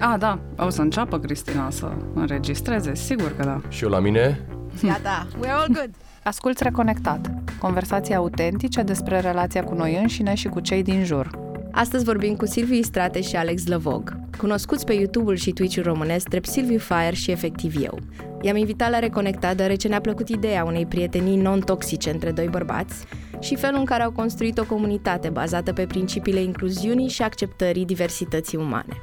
[0.00, 3.60] A, da, o să înceapă Cristina să înregistreze, sigur că da.
[3.68, 4.40] Și eu la mine?
[4.82, 5.90] Gata, we're all good.
[6.24, 11.30] Asculți Reconectat, conversații autentice despre relația cu noi înșine și cu cei din jur.
[11.72, 16.46] Astăzi vorbim cu Silviu Istrate și Alex Lăvog, cunoscuți pe YouTube-ul și Twitch-ul românesc drept
[16.46, 17.98] Silviu Fire și efectiv eu.
[18.40, 23.04] I-am invitat la Reconectat deoarece ne-a plăcut ideea unei prietenii non-toxice între doi bărbați
[23.40, 28.58] și felul în care au construit o comunitate bazată pe principiile incluziunii și acceptării diversității
[28.58, 28.96] umane.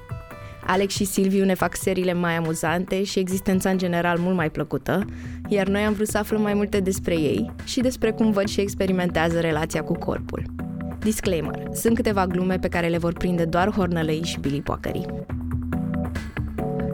[0.68, 5.06] Alex și Silviu ne fac seriile mai amuzante și existența în general mult mai plăcută,
[5.48, 8.62] iar noi am vrut să aflăm mai multe despre ei și despre cum văd și
[8.62, 10.44] experimentează relația cu corpul.
[11.00, 11.64] Disclaimer.
[11.74, 15.06] Sunt câteva glume pe care le vor prinde doar hornălăii și bilipoacării.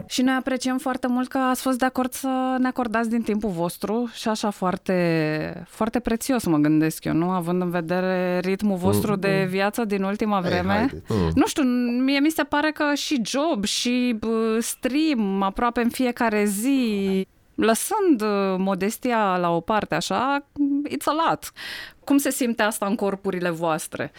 [0.06, 3.50] Și noi apreciem foarte mult că ați fost de acord să ne acordați din timpul
[3.50, 7.30] vostru și așa foarte, foarte prețios mă gândesc eu, nu?
[7.30, 10.74] Având în vedere ritmul vostru mm, de viață din ultima vreme.
[10.74, 11.30] Hey, mm.
[11.34, 11.62] Nu știu,
[12.02, 14.18] mie mi se pare că și job și
[14.58, 20.44] stream aproape în fiecare zi lăsând uh, modestia la o parte așa,
[20.88, 21.52] it's a lot.
[22.04, 24.12] Cum se simte asta în corpurile voastre,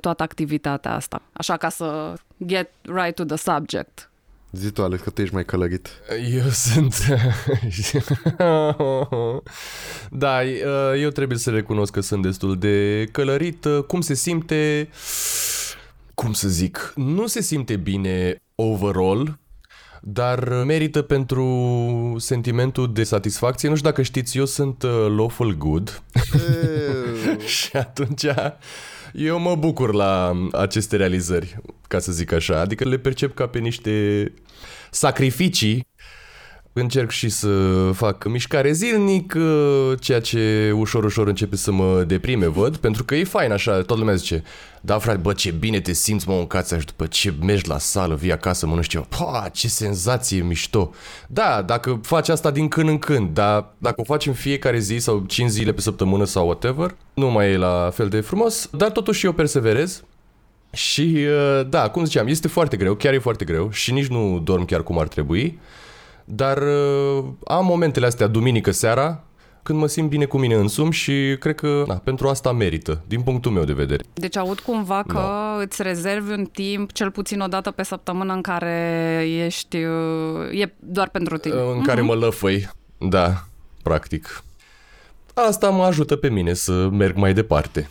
[0.00, 1.22] toată activitatea asta?
[1.32, 2.14] Așa ca să
[2.46, 4.10] get right to the subject.
[4.58, 5.88] Zi tu, Alex, că tu ești mai călărit.
[6.32, 7.06] Eu sunt...
[10.24, 10.44] da,
[10.94, 13.66] eu trebuie să recunosc că sunt destul de călărit.
[13.86, 14.88] Cum se simte...
[16.14, 16.92] Cum să zic?
[16.94, 19.38] Nu se simte bine overall,
[20.02, 23.68] dar merită pentru sentimentul de satisfacție.
[23.68, 26.02] Nu știu dacă știți, eu sunt uh, lawful good
[27.56, 28.26] și atunci
[29.16, 31.56] eu mă bucur la aceste realizări,
[31.88, 32.60] ca să zic așa.
[32.60, 34.32] Adică le percep ca pe niște
[34.90, 35.86] sacrificii
[36.78, 37.48] Încerc și să
[37.92, 43.14] fac mișcare zilnic, uh, ceea ce ușor, ușor începe să mă deprime, văd, pentru că
[43.14, 44.42] e fain așa, toată lumea zice,
[44.80, 47.78] da frate, bă, ce bine te simți, mă, în cața și după ce mergi la
[47.78, 50.92] sală, vii acasă, mănânci ceva, pa, ce senzație mișto.
[51.26, 54.96] Da, dacă faci asta din când în când, dar dacă o faci în fiecare zi
[54.96, 58.90] sau 5 zile pe săptămână sau whatever, nu mai e la fel de frumos, dar
[58.90, 60.02] totuși eu perseverez,
[60.72, 64.40] și uh, da, cum ziceam, este foarte greu, chiar e foarte greu și nici nu
[64.44, 65.58] dorm chiar cum ar trebui.
[66.28, 69.20] Dar uh, am momentele astea duminică seara
[69.62, 73.20] când mă simt bine cu mine însumi și cred că na, pentru asta merită, din
[73.20, 74.04] punctul meu de vedere.
[74.14, 75.62] Deci aud cumva că no.
[75.62, 80.74] îți rezervi un timp, cel puțin o dată pe săptămână, în care ești, uh, e
[80.78, 81.54] doar pentru tine.
[81.74, 82.04] În care uh-huh.
[82.04, 83.44] mă lăfăi, da,
[83.82, 84.42] practic.
[85.34, 87.88] Asta mă ajută pe mine să merg mai departe.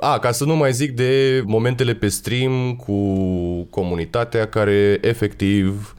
[0.00, 2.92] A, ca să nu mai zic de momentele pe stream cu
[3.70, 5.95] comunitatea care efectiv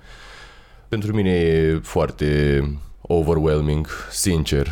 [0.89, 2.61] pentru mine e foarte
[3.01, 4.67] overwhelming, sincer.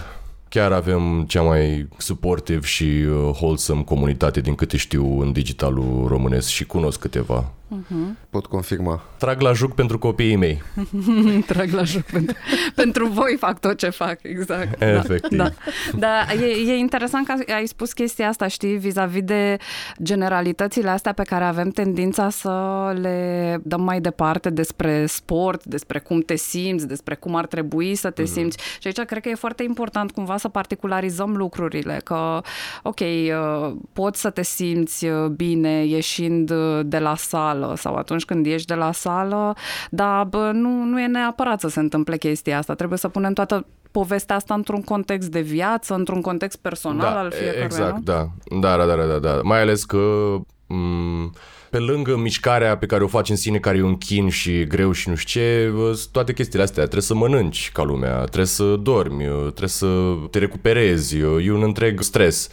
[0.50, 6.48] Chiar avem cea mai supportive și uh, wholesome comunitate din câte știu în digitalul românesc
[6.48, 7.52] și cunosc câteva.
[7.68, 8.16] Uh-huh.
[8.30, 9.02] Pot confirma.
[9.18, 10.62] Trag la juc pentru copiii mei.
[11.48, 12.36] Trag la juc pentru,
[12.76, 14.80] pentru voi fac tot ce fac, exact.
[14.80, 15.38] Da, Efectiv.
[15.38, 15.50] Da,
[15.96, 16.26] da.
[16.28, 19.58] da e, e interesant că ai spus chestia asta, știi, vis-a-vis de
[20.04, 22.52] generalitățile astea pe care avem tendința să
[23.00, 28.10] le dăm mai departe despre sport, despre cum te simți, despre cum ar trebui să
[28.10, 28.32] te uh-huh.
[28.32, 28.58] simți.
[28.80, 32.42] Și aici cred că e foarte important cumva să particularizăm lucrurile, că,
[32.84, 37.96] ok, uh, poți să te simți uh, bine ieșind uh, de la sală, sală sau
[37.96, 39.56] atunci când ieși de la sală,
[39.90, 42.74] dar bă, nu, nu e neapărat să se întâmple chestia asta.
[42.74, 47.32] Trebuie să punem toată povestea asta într-un context de viață, într-un context personal da, al
[47.32, 47.64] fiecăruia.
[47.64, 48.28] Exact, da.
[48.60, 49.40] Da, da, da, da, da.
[49.44, 51.30] Mai ales că m-
[51.70, 54.92] pe lângă mișcarea pe care o faci în sine, care e un chin și greu
[54.92, 55.74] și nu știu ce,
[56.12, 59.88] toate chestiile astea, trebuie să mănânci ca lumea, trebuie să dormi, trebuie să
[60.32, 62.50] te recuperezi, e un întreg stres.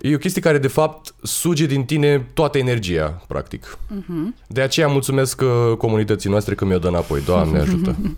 [0.00, 3.78] E o chestie care, de fapt, suge din tine toată energia, practic.
[3.78, 4.46] Uh-huh.
[4.46, 7.20] De aceea mulțumesc uh, comunității noastre că mi-o dă înapoi.
[7.20, 7.96] Doamne ajută!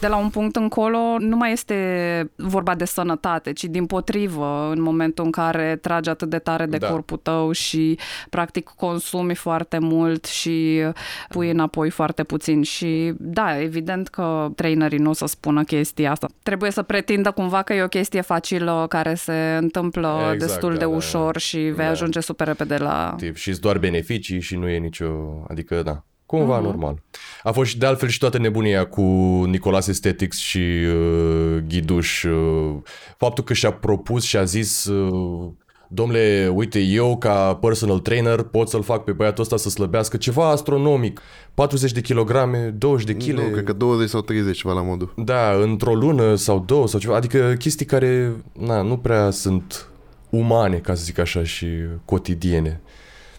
[0.00, 4.82] de la un punct încolo nu mai este vorba de sănătate, ci din potrivă, în
[4.82, 6.88] momentul în care tragi atât de tare de da.
[6.88, 7.98] corpul tău și
[8.30, 10.82] practic consumi foarte mult și
[11.28, 12.62] pui înapoi foarte puțin.
[12.62, 16.28] Și da, evident că trainerii nu o să spună chestia asta.
[16.42, 20.78] Trebuie să pretindă cumva că e o chestie facilă care se întâmplă exact, destul da,
[20.78, 21.38] de da, ușor da.
[21.38, 21.90] și vei da.
[21.90, 23.16] ajunge super repede la...
[23.34, 25.06] Și doar beneficii și nu e nicio...
[25.48, 26.62] Adică, da, Cumva uh-huh.
[26.62, 27.02] normal.
[27.42, 29.02] A fost și de altfel și toată nebunia cu
[29.46, 32.22] Nicolas Aesthetics și uh, Ghiduș.
[32.22, 32.76] Uh,
[33.16, 35.50] faptul că și-a propus și a zis uh,
[35.88, 40.48] domnule, uite, eu ca personal trainer pot să-l fac pe băiatul ăsta să slăbească ceva
[40.48, 41.20] astronomic.
[41.54, 43.38] 40 de kilograme, 20 de kg.
[43.38, 45.12] Nu, cred că 20 sau 30 ceva la modul.
[45.16, 47.16] Da, într-o lună sau două sau ceva.
[47.16, 49.88] Adică chestii care na, nu prea sunt
[50.30, 51.66] umane, ca să zic așa, și
[52.04, 52.80] cotidiene.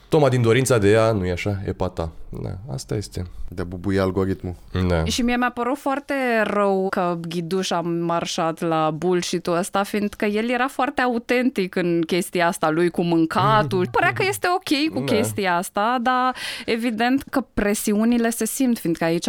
[0.09, 1.61] Toma din dorința de ea, nu e așa?
[1.65, 2.09] E pata.
[2.43, 3.25] Da, asta este.
[3.47, 4.55] De a bubuia algoritmul.
[4.87, 5.05] Da.
[5.05, 6.13] Și mie mi-a părut foarte
[6.43, 12.47] rău că Ghiduș a marșat la bullshit-ul ăsta, fiindcă el era foarte autentic în chestia
[12.47, 13.87] asta lui cu mâncatul.
[13.91, 15.15] Părea că este ok cu Da.
[15.15, 16.35] chestia asta, dar
[16.65, 19.27] evident că presiunile se simt, fiindcă aici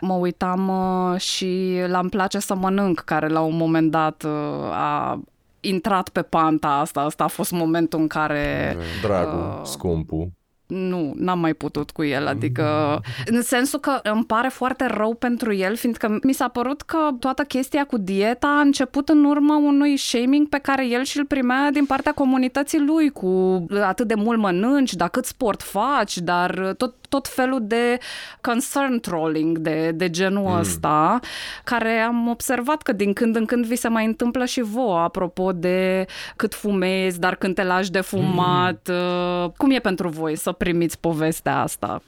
[0.00, 4.30] mă uitam uh, și l-am place să mănânc, care la un moment dat uh,
[4.72, 5.20] a
[5.64, 7.00] intrat pe panta asta.
[7.00, 10.28] Asta a fost momentul în care Dragul, Uh, scumpul.
[10.66, 15.54] nu, n-am mai putut cu el, adică în sensul că îmi pare foarte rău pentru
[15.54, 19.96] el, fiindcă mi s-a părut că toată chestia cu dieta a început în urma unui
[19.96, 24.94] shaming pe care el și-l primea din partea comunității lui, cu atât de mult mănânci,
[24.94, 27.98] dar cât sport faci, dar tot, tot felul de
[28.40, 30.58] concern trolling de, de genul mm.
[30.58, 31.20] ăsta,
[31.64, 35.52] care am observat că din când în când vi se mai întâmplă și vouă, apropo
[35.52, 36.06] de
[36.36, 39.52] cât fumezi, dar când te lași de fumat, mm.
[39.56, 42.02] cum e pentru voi să primiți povestea asta?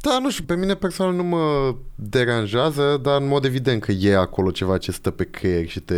[0.00, 4.16] Da, nu știu, pe mine personal nu mă deranjează, dar în mod evident că e
[4.16, 5.94] acolo ceva ce stă pe creier și te,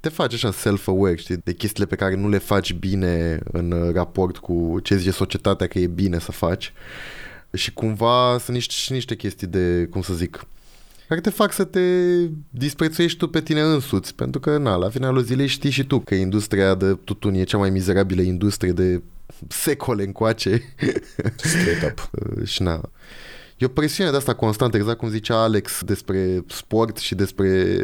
[0.00, 4.36] te face așa self-aware, știi, de chestiile pe care nu le faci bine în raport
[4.36, 6.72] cu ce zice societatea că e bine să faci.
[7.52, 10.46] Și cumva sunt niște, și niște chestii de, cum să zic,
[11.08, 11.80] care te fac să te
[12.50, 16.14] disprețuiești tu pe tine însuți, pentru că, na, la finalul zilei știi și tu că
[16.14, 19.02] industria de tutun e cea mai mizerabilă industrie de
[19.48, 20.62] secole încoace
[21.36, 22.10] Straight up.
[22.52, 22.80] și na.
[23.56, 27.76] E o presiune de asta constantă, exact cum zicea Alex despre sport și despre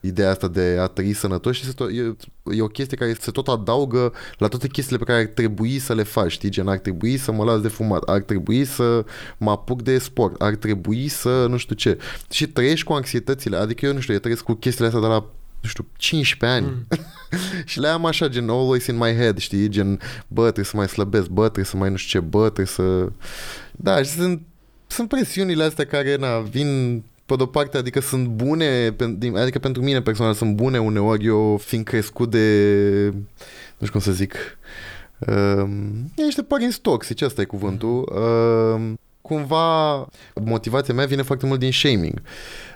[0.00, 3.30] ideea asta de a trăi sănătos și se tot, e, e o chestie care se
[3.30, 6.48] tot adaugă la toate chestiile pe care ar trebui să le faci, știi?
[6.48, 9.04] Gen, ar trebui să mă las de fumat, ar trebui să
[9.36, 11.98] mă apuc de sport, ar trebui să nu știu ce.
[12.30, 15.26] Și trăiești cu anxietățile, adică eu nu știu, eu trăiesc cu chestiile astea de la
[15.60, 16.66] nu știu, 15 ani.
[16.66, 16.86] Mm.
[17.70, 19.68] și le am așa, gen, always in my head, știi?
[19.68, 22.66] Gen, bă, trebuie să mai slăbesc, bă, trebuie să mai nu știu ce, bă, trebuie
[22.66, 23.08] să...
[23.72, 24.42] Da, și sunt,
[24.90, 29.58] sunt presiunile astea care, na, vin pe de-o parte, adică sunt bune, pen- din- adică
[29.58, 32.46] pentru mine personal sunt bune uneori, eu fiind crescut de,
[33.78, 34.34] nu știu cum să zic,
[35.26, 38.12] um, e niște părinți toxici, ăsta e cuvântul,
[38.74, 42.14] um, cumva motivația mea vine foarte mult din shaming.
[42.14, 42.69] Uh,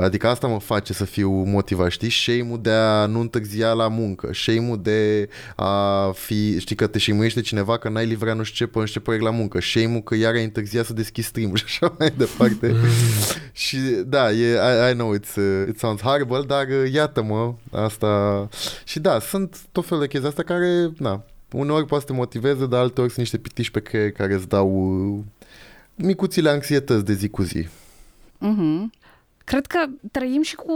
[0.00, 2.10] Adică asta mă face să fiu motivat, știi?
[2.10, 7.28] Shame-ul de a nu întârzia la muncă, shame-ul de a fi, știi că te shame
[7.28, 10.02] cineva că n-ai livrat nu știu ce pe nu știu ce proiect la muncă, shame-ul
[10.02, 12.74] că iar ai întârziat să deschizi stream și așa mai departe.
[13.52, 13.76] și
[14.06, 18.48] da, e, I, I know it's, uh, it sounds horrible, dar uh, iată-mă, asta...
[18.84, 22.66] Și da, sunt tot felul de chestii astea care, na, uneori poate să te motiveze,
[22.66, 24.68] dar alteori sunt niște pitiși pe creier care îți dau
[25.16, 25.24] uh,
[25.94, 27.66] micuțile anxietăți de zi cu zi.
[28.36, 29.04] Uh-huh.
[29.46, 30.74] Cred că trăim și cu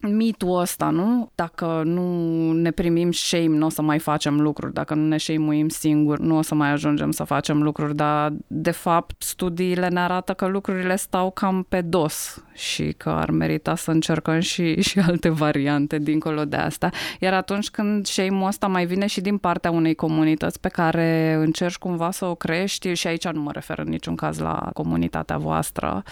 [0.00, 1.30] mitul ăsta, nu?
[1.34, 4.72] Dacă nu ne primim shame, nu o să mai facem lucruri.
[4.72, 7.94] Dacă nu ne shame singuri, nu o să mai ajungem să facem lucruri.
[7.94, 13.30] Dar, de fapt, studiile ne arată că lucrurile stau cam pe dos și că ar
[13.30, 16.90] merita să încercăm și, și alte variante dincolo de asta.
[17.18, 21.76] Iar atunci când shame-ul ăsta mai vine și din partea unei comunități pe care încerci
[21.76, 26.02] cumva să o crești, și aici nu mă refer în niciun caz la comunitatea voastră,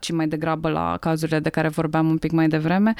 [0.00, 2.94] ci mai degrabă la cazurile de care vorbeam un pic mai devreme,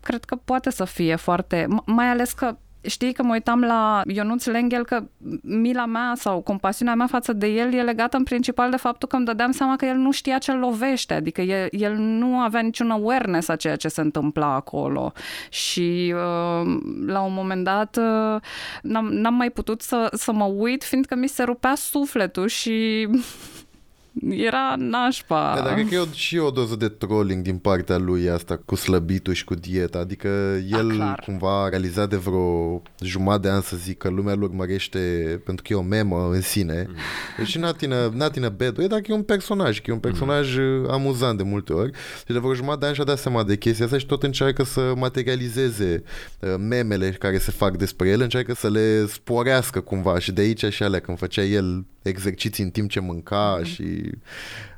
[0.00, 1.66] cred că poate să fie foarte...
[1.86, 5.02] Mai ales că Știi că mă uitam la Ionuț Lenghel că
[5.42, 9.16] mila mea sau compasiunea mea față de el e legată în principal de faptul că
[9.16, 12.90] îmi dădeam seama că el nu știa ce lovește, adică el, el nu avea niciun
[12.90, 15.12] awareness a ceea ce se întâmpla acolo.
[15.48, 18.40] Și uh, la un moment dat uh,
[18.82, 23.08] n-am, n-am mai putut să, să mă uit fiindcă mi se rupea sufletul și
[24.28, 25.52] era nașpa.
[25.56, 28.60] Da, dar cred că e o, și o doză de trolling din partea lui asta
[28.64, 29.98] cu slăbitul și cu dieta.
[29.98, 30.28] Adică
[30.70, 31.22] el clar.
[31.24, 34.98] cumva a realizat de vreo jumătate de an să zic că lumea îl urmărește
[35.44, 36.86] pentru că e o memă în sine.
[36.88, 37.44] Mm.
[37.44, 40.90] Și Natina, Natina Bedu, e dacă e un personaj, că e un personaj mm.
[40.90, 41.92] amuzant de multe ori.
[42.26, 44.64] Și de vreo jumătate de an și-a dat seama de chestia asta și tot încearcă
[44.64, 46.02] să materializeze
[46.40, 50.64] uh, memele care se fac despre el, încearcă să le sporească cumva și de aici
[50.64, 53.64] și alea când făcea el exerciții în timp ce mânca mm.
[53.64, 53.84] și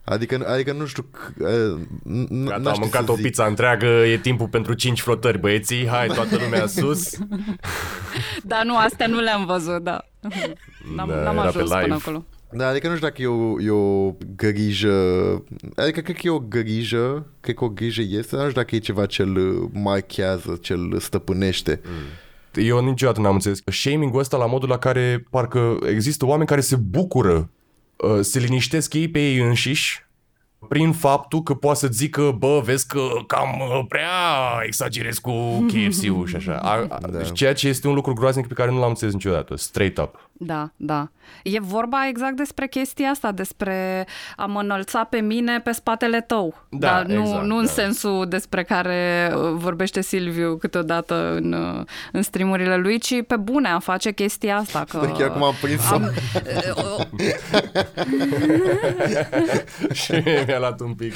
[0.04, 1.06] Adică, adică nu știu
[1.38, 3.24] uh, n- n- Gata, n-aș am ști mâncat să o zic.
[3.24, 7.10] pizza întreagă, e timpul pentru 5 flotări, băieții, hai, toată lumea sus.
[8.44, 10.04] Da, nu, astea nu le-am văzut, da.
[10.96, 11.94] N-am, Da, n-am era pe ajuns până live.
[11.94, 12.24] acolo.
[12.54, 14.94] Da, adică nu știu dacă e o, e o grijă,
[15.76, 18.74] adică cred că e o grijă, cred că o grijă este, dar nu știu dacă
[18.74, 21.80] e ceva ce îl marchează, ce îl stăpânește.
[22.54, 26.76] Eu niciodată n-am înțeles shaming-ul ăsta la modul la care parcă există oameni care se
[26.76, 27.50] bucură,
[27.96, 30.06] uh, se liniștesc ei pe ei înșiși
[30.68, 34.08] prin faptul că poate să zică, bă, vezi că cam uh, prea
[34.66, 35.32] exagerez cu
[35.68, 36.56] KFC-ul și așa.
[36.56, 37.22] A, a, Da.
[37.22, 40.30] Ceea ce este un lucru groaznic pe care nu l-am înțeles niciodată, straight up.
[40.44, 41.08] Da, da.
[41.42, 44.06] E vorba exact despre chestia asta, despre
[44.36, 46.66] a mă înălța pe mine pe spatele tău.
[46.68, 47.70] Da, Dar nu, exact, nu în da.
[47.70, 53.68] sensul despre care uh, vorbește Silviu câteodată în, uh, în streamurile lui, ci pe bune
[53.68, 54.84] a face chestia asta.
[54.88, 55.94] Că Da, chiar cum am prins-o.
[55.94, 56.10] am,
[56.76, 57.06] uh,
[60.02, 60.12] și
[60.46, 61.14] mi-a luat un pic.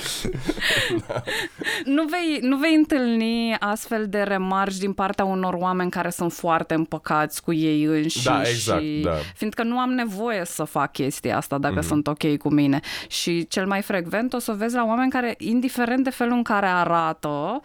[1.84, 6.74] nu, vei, nu vei întâlni astfel de remarci din partea unor oameni care sunt foarte
[6.74, 8.24] împăcați cu ei înșiși.
[8.24, 9.15] Da, exact, și, da.
[9.34, 11.82] Fiindcă nu am nevoie să fac chestia asta dacă Mhm.
[11.84, 11.88] mm-hmm.
[11.88, 12.80] sunt ok cu mine.
[13.08, 16.66] Și cel mai frecvent o să vezi la oameni care, indiferent de felul în care
[16.66, 17.60] arată,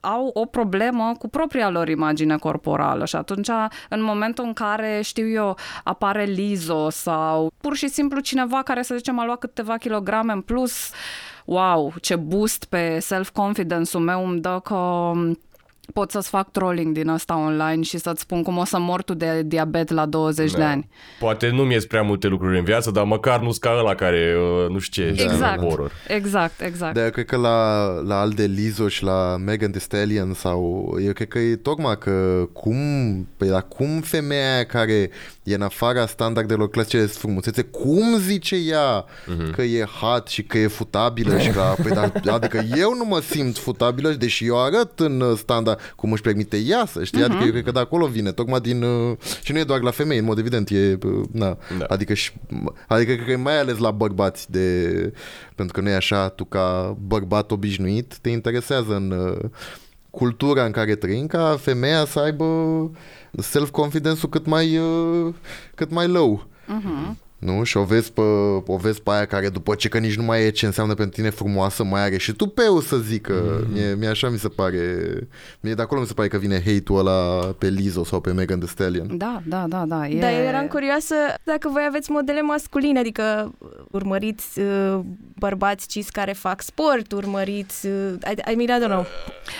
[0.00, 3.04] au o problemă cu propria lor imagine corporală.
[3.04, 3.48] Și atunci,
[3.88, 8.94] în momentul în care, știu eu, apare lizo sau pur și simplu cineva care, să
[8.96, 10.90] zicem, a luat câteva kilograme în plus,
[11.44, 15.10] wow, ce boost pe self-confidence-ul meu îmi dă că
[15.92, 19.14] pot să-ți fac trolling din ăsta online și să-ți spun cum o să mor tu
[19.14, 20.88] de diabet la 20 de ani.
[21.18, 24.70] Poate nu mi-e prea multe lucruri în viață, dar măcar nu-s ca ăla care, uh,
[24.70, 25.60] nu știu ce, Exact.
[25.62, 25.92] horror.
[26.08, 26.94] Exact, exact.
[26.94, 31.28] De cred că la, la Alde Lizo și la Megan Thee Stallion sau eu cred
[31.28, 32.76] că e tocmai că cum,
[33.36, 35.10] păi la cum femeia aia care
[35.46, 39.54] e în afara standardelor clasice de frumusețe, cum zice ea uh-huh.
[39.54, 43.20] că e hot și că e futabilă și că, păi, dar, adică eu nu mă
[43.20, 47.24] simt futabilă, deși eu arăt în uh, standard cum își permite ea să știi, uh-huh.
[47.24, 49.90] adică eu cred că de acolo vine, tocmai din, uh, și nu e doar la
[49.90, 51.84] femei, în mod evident, e, uh, na, Da.
[51.88, 52.32] adică, și,
[52.86, 54.88] adică cred că e mai ales la bărbați de,
[55.54, 59.50] pentru că nu e așa, tu ca bărbat obișnuit te interesează în uh,
[60.16, 62.44] cultura în care trăim ca femeia să aibă
[63.38, 65.34] self-confidence-ul cât mai, uh,
[65.74, 66.46] cât mai low.
[66.68, 67.08] Uh-huh.
[67.38, 67.62] Nu?
[67.62, 68.20] Și o vezi, pe,
[68.66, 71.14] o vezi pe aia care după ce că nici nu mai e ce înseamnă pentru
[71.14, 73.64] tine frumoasă, mai are și tupeu să zică.
[73.66, 73.72] Mm.
[73.72, 74.78] Mie, mie așa mi se pare,
[75.60, 78.58] mie de acolo mi se pare că vine hate-ul ăla pe Lizzo sau pe Megan
[78.58, 79.16] Thee Stallion.
[79.16, 80.08] Da, da, da, da.
[80.08, 80.20] E...
[80.20, 81.14] Dar eu eram curioasă
[81.44, 83.54] dacă voi aveți modele masculine, adică
[83.90, 85.00] urmăriți uh,
[85.38, 87.86] bărbați cis care fac sport, urmăriți...
[87.86, 89.06] Uh, I, I mean, I don't know.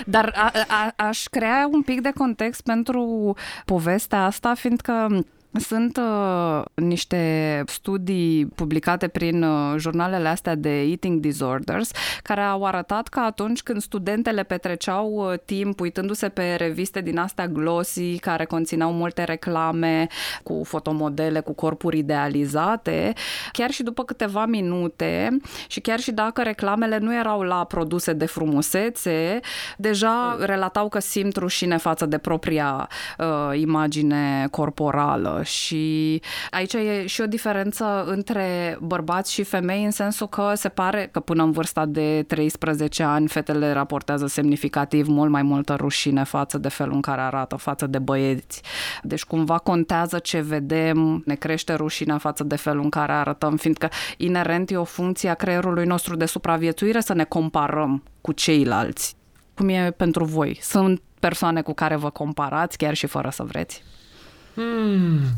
[0.06, 6.62] Dar a, a, aș crea un pic de context pentru povestea asta, fiindcă sunt uh,
[6.74, 11.90] niște studii publicate prin uh, jurnalele astea de eating disorders
[12.22, 17.46] care au arătat că atunci când studentele petreceau uh, timp uitându-se pe reviste din astea
[17.46, 20.06] glossy care conțineau multe reclame
[20.42, 23.12] cu fotomodele, cu corpuri idealizate,
[23.52, 25.36] chiar și după câteva minute
[25.66, 29.40] și chiar și dacă reclamele nu erau la produse de frumusețe,
[29.76, 32.88] deja relatau că simt rușine față de propria
[33.18, 40.28] uh, imagine corporală și aici e și o diferență între bărbați și femei în sensul
[40.28, 45.42] că se pare că până în vârsta de 13 ani fetele raportează semnificativ mult mai
[45.42, 48.62] multă rușine față de felul în care arată, față de băieți.
[49.02, 53.88] Deci cumva contează ce vedem, ne crește rușinea față de felul în care arătăm, fiindcă
[54.16, 59.16] inerent e o funcție a creierului nostru de supraviețuire să ne comparăm cu ceilalți.
[59.54, 60.58] Cum e pentru voi?
[60.62, 63.82] Sunt persoane cu care vă comparați chiar și fără să vreți?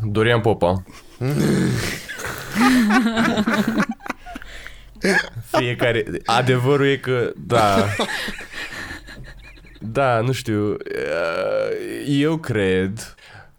[0.02, 0.82] Dorian Popa.
[5.56, 6.04] Fiecare...
[6.24, 7.86] Adevărul e că, da...
[9.80, 10.76] Da, nu știu.
[12.06, 13.14] Eu cred...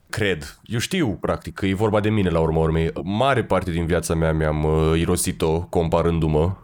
[0.10, 0.58] Cred.
[0.66, 2.92] Eu știu, practic, că e vorba de mine la urma urmei.
[3.04, 6.56] Mare parte din viața mea mi-am uh, irosit-o comparându-mă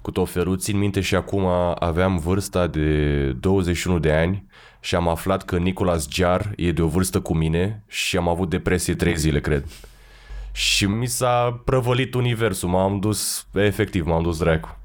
[0.00, 0.58] cu tot felul.
[0.58, 1.46] Țin minte și acum
[1.78, 4.46] aveam vârsta de 21 de ani
[4.84, 8.50] și am aflat că Nicolas Jar e de o vârstă cu mine și am avut
[8.50, 9.64] depresie 3 zile, cred.
[10.52, 14.78] Și mi s-a prăvălit universul, m-am dus, efectiv, m-am dus dracu.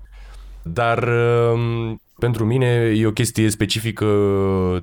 [0.61, 1.07] Dar
[1.53, 4.07] um, pentru mine e o chestie specifică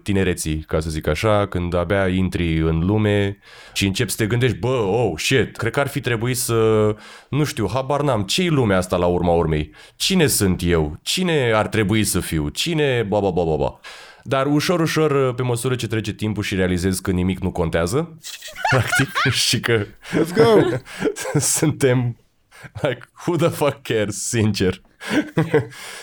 [0.02, 3.38] tinereții, ca să zic așa, când abia intri în lume
[3.72, 6.90] și începi să te gândești, bă, oh, shit, cred că ar fi trebuit să,
[7.28, 9.70] nu știu, habar n-am, ce-i lumea asta la urma urmei?
[9.96, 10.98] Cine sunt eu?
[11.02, 12.48] Cine ar trebui să fiu?
[12.48, 13.80] Cine, ba, ba, ba, ba, ba.
[14.26, 18.18] Dar ușor, ușor, pe măsură ce trece timpul și realizez că nimic nu contează,
[18.70, 19.08] practic,
[19.48, 20.60] și că Let's go!
[21.38, 22.16] suntem
[22.82, 24.80] like, who the fuck cares, sincer.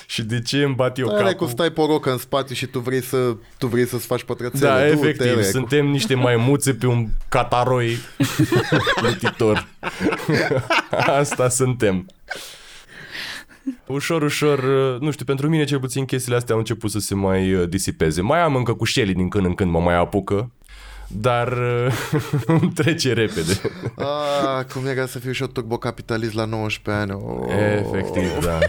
[0.07, 1.45] și de ce îmi bat eu Alea capul?
[1.45, 4.23] cu stai pe o rocă în spate și tu vrei, să, tu vrei să-ți faci
[4.23, 4.69] pătrățele.
[4.69, 5.41] Da, Du-te, efectiv, recu.
[5.49, 7.97] suntem niște maimuțe pe un cataroi
[8.95, 9.67] plutitor.
[10.91, 12.05] Asta suntem.
[13.85, 14.63] Ușor, ușor,
[14.99, 18.21] nu știu, pentru mine cel puțin chestiile astea au început să se mai uh, disipeze.
[18.21, 20.51] Mai am încă cu șelii din când în când mă mai apucă,
[21.07, 21.93] dar uh,
[22.61, 23.61] îmi trece repede.
[23.97, 27.21] Ah, cum era să fiu și eu turbocapitalist la 19 ani.
[27.23, 27.51] Oh.
[27.77, 28.59] Efectiv, da.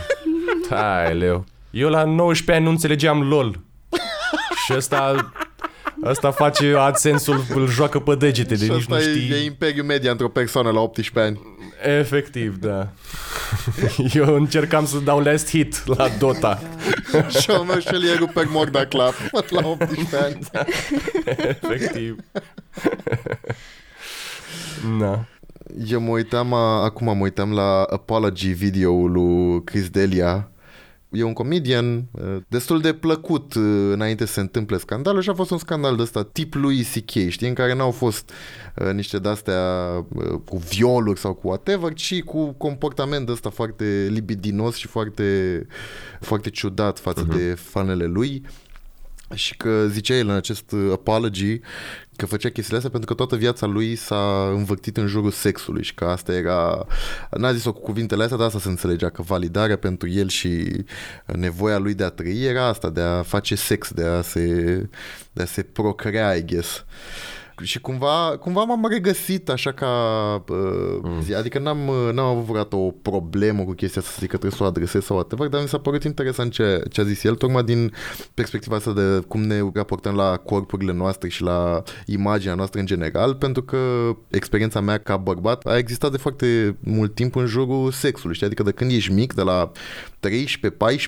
[0.77, 1.45] Hai, leu.
[1.71, 3.61] Eu la 19 ani nu înțelegeam LOL.
[4.65, 5.33] Și ăsta
[6.05, 9.31] Asta face AdSense-ul, îl joacă pe degete, de Și nici asta nu e, știi.
[9.31, 11.52] e imperiul media într-o persoană la 18 ani.
[11.83, 12.89] Efectiv, da.
[14.15, 16.63] Eu încercam să dau last hit la Dota.
[17.41, 19.13] și al meu și el e Rupert Morda Club
[19.51, 20.39] la 18 ani.
[21.37, 22.17] Efectiv.
[24.99, 25.27] Na.
[25.87, 30.51] Eu mă uitam, a- acum mă uitam la Apology video-ul lui Chris Delia.
[31.13, 35.35] E un comedian uh, destul de plăcut uh, înainte să se întâmple scandalul și a
[35.35, 38.31] fost un scandal de ăsta tip lui C.K., știi, în care n-au fost
[38.77, 39.61] uh, niște de-astea
[40.09, 45.67] uh, cu violuri sau cu whatever, ci cu comportament de ăsta foarte libidinos și foarte,
[46.21, 47.37] foarte ciudat față uh-huh.
[47.37, 48.43] de fanele lui
[49.35, 51.61] și că zicea el în acest uh, apology
[52.17, 55.95] că făcea chestiile astea pentru că toată viața lui s-a învârtit în jurul sexului și
[55.95, 56.87] că asta era,
[57.31, 60.85] n-a zis-o cu cuvintele astea, dar asta se înțelegea, că validarea pentru el și
[61.27, 64.43] nevoia lui de a trăi era asta, de a face sex, de a se,
[65.33, 66.85] de a se procrea, I guess.
[67.63, 69.89] Și cumva, cumva m-am regăsit așa ca
[70.49, 71.23] uh, mm.
[71.23, 71.79] zi, adică n-am,
[72.13, 75.05] n-am avut vreodată o problemă cu chestia asta să zic că trebuie să o adresez
[75.05, 77.93] sau whatever, dar mi s-a părut interesant ce, ce a zis el, tocmai din
[78.35, 83.35] perspectiva asta de cum ne raportăm la corpurile noastre și la imaginea noastră în general,
[83.35, 83.79] pentru că
[84.31, 88.47] experiența mea ca bărbat a existat de foarte mult timp în jurul sexului, știi?
[88.47, 89.73] Adică de când ești mic, de la
[90.29, 90.31] 13-14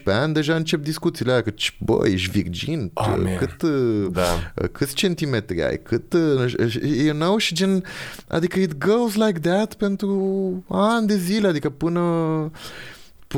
[0.04, 3.36] ani, deja încep discuțiile aia că, bă, ești virgin, Oh, man.
[3.36, 4.52] cât, uh, Da.
[4.72, 6.54] câți centimetri ai, cât, uh,
[7.04, 7.84] you know, și gen,
[8.28, 12.00] adică it goes like that pentru ani de zile, adică până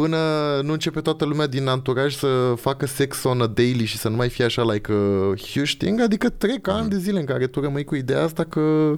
[0.01, 0.19] până
[0.63, 4.17] nu începe toată lumea din anturaj să facă sex on a daily și să nu
[4.17, 7.61] mai fie așa like a huge thing, adică trec ani de zile în care tu
[7.61, 8.93] rămâi cu ideea asta că,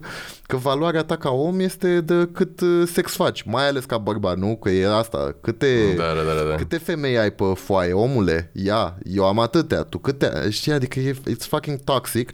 [0.47, 4.37] că valoarea ta ca om este de cât uh, sex faci, mai ales ca bărbat,
[4.37, 4.57] nu?
[4.57, 6.55] Că e asta, câte, Da, da, da, da.
[6.55, 8.50] Câte femei ai pe foaie, omule?
[8.52, 10.50] Ia, eu am atâtea, tu câte?
[10.50, 12.31] Știi, adică e, it's fucking toxic.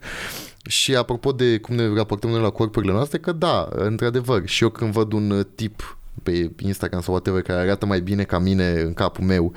[0.67, 4.69] Și apropo de cum ne raportăm noi la corpurile noastre, că da, într-adevăr, și eu
[4.69, 8.69] când văd un uh, tip pe Instagram sau whatever care arată mai bine ca mine
[8.81, 9.53] în capul meu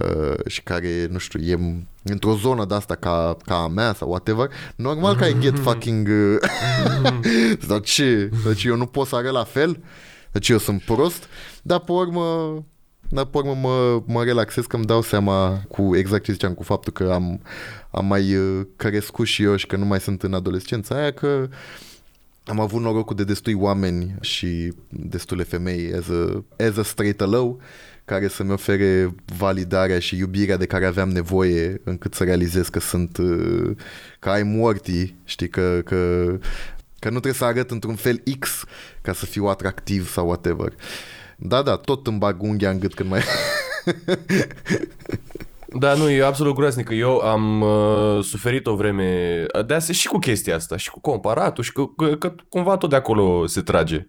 [0.00, 1.58] uh, și care, nu știu, e
[2.02, 6.08] într-o zonă de asta ca, ca a mea sau whatever, normal că I get fucking...
[6.08, 6.38] Uh,
[7.68, 8.30] dar ce?
[8.46, 9.82] Deci eu nu pot să arăt la fel?
[10.32, 11.24] Deci eu sunt prost?
[11.62, 12.56] Dar pe urmă
[13.14, 16.62] dar pe urmă mă, mă relaxez că îmi dau seama cu exact ce ziceam, cu
[16.62, 17.42] faptul că am,
[17.90, 21.48] am mai uh, crescut și eu și că nu mai sunt în adolescența aia, că
[22.44, 27.56] am avut norocul de destui oameni și destule femei as a, as a straight alone
[28.04, 33.16] care să-mi ofere validarea și iubirea de care aveam nevoie încât să realizez că sunt
[33.16, 33.76] uh,
[34.18, 36.24] că ai morti, știi, că, că,
[36.98, 38.64] că nu trebuie să arăt într-un fel X
[39.00, 40.74] ca să fiu atractiv sau whatever.
[41.36, 43.22] Da, da, tot îmi bag unghia în gât când mai...
[45.78, 46.88] Da, nu, e absolut groaznic.
[46.90, 51.64] Eu am uh, suferit o vreme de asta și cu chestia asta, și cu comparatul,
[51.64, 54.06] și că, că, că cumva tot de acolo se trage.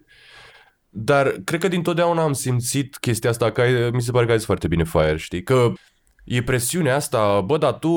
[0.88, 4.36] Dar cred că dintotdeauna am simțit chestia asta, că ai, mi se pare că ai
[4.36, 5.42] zis foarte bine, Fire, știi?
[5.42, 5.72] Că
[6.24, 7.90] e presiunea asta, bă, dar tu,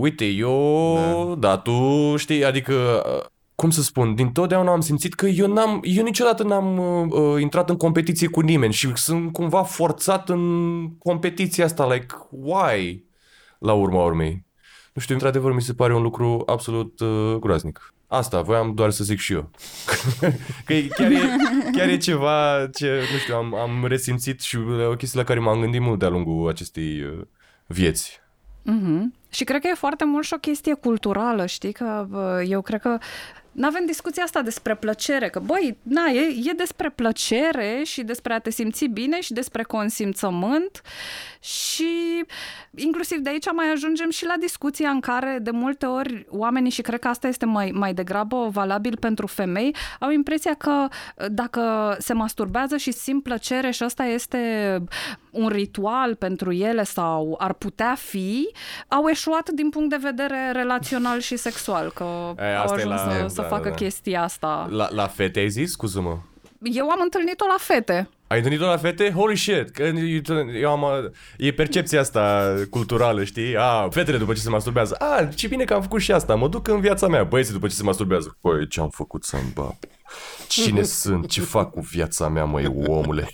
[0.00, 3.24] uite, eu, da, da tu, știi, adică, uh,
[3.54, 7.70] cum să spun, dintotdeauna am simțit că eu n-am, eu niciodată n-am uh, uh, intrat
[7.70, 10.42] în competiție cu nimeni și sunt cumva forțat în
[10.98, 13.05] competiția asta, like, why?
[13.58, 14.44] La urma urmei.
[14.92, 17.94] Nu știu, într-adevăr mi se pare un lucru absolut uh, groaznic.
[18.06, 19.50] Asta, voiam doar să zic și eu.
[20.66, 21.20] că e, chiar, e,
[21.72, 25.40] chiar e ceva ce, nu știu, am, am resimțit și uh, o chestie la care
[25.40, 27.20] m-am gândit mult de-a lungul acestei uh,
[27.66, 28.20] vieți.
[28.62, 29.28] Mm-hmm.
[29.30, 32.80] Și cred că e foarte mult și o chestie culturală, știi, că bă, eu cred
[32.80, 32.98] că
[33.56, 38.32] nu avem discuția asta despre plăcere, că băi, na, e, e despre plăcere și despre
[38.32, 40.82] a te simți bine și despre consimțământ
[41.40, 42.24] și
[42.74, 46.82] inclusiv de aici mai ajungem și la discuția în care de multe ori oamenii, și
[46.82, 50.88] cred că asta este mai, mai degrabă valabil pentru femei, au impresia că
[51.30, 54.82] dacă se masturbează și simt plăcere și ăsta este
[55.36, 58.48] un ritual pentru ele sau ar putea fi,
[58.88, 62.04] au eșuat din punct de vedere relațional și sexual, că
[62.38, 63.74] E, au asta e ajuns la- să, da, să da, facă da.
[63.74, 64.66] chestia asta.
[64.70, 65.70] La, la fete ai zis?
[65.70, 66.18] Scuză-mă.
[66.62, 68.08] Eu am întâlnit-o la fete.
[68.26, 69.10] Ai întâlnit-o la fete?
[69.10, 69.70] Holy shit!
[69.70, 69.82] Că
[70.60, 73.56] eu am, e percepția asta culturală, știi?
[73.56, 74.94] A, fetele după ce se masturbează.
[74.94, 76.34] A, ce bine că am făcut și asta.
[76.34, 77.24] Mă duc în viața mea.
[77.24, 78.36] Băieții după ce se masturbează.
[78.40, 79.68] Păi, ce am făcut să-mi bă?
[80.48, 81.28] Cine sunt?
[81.28, 83.28] Ce fac cu viața mea, măi, omule?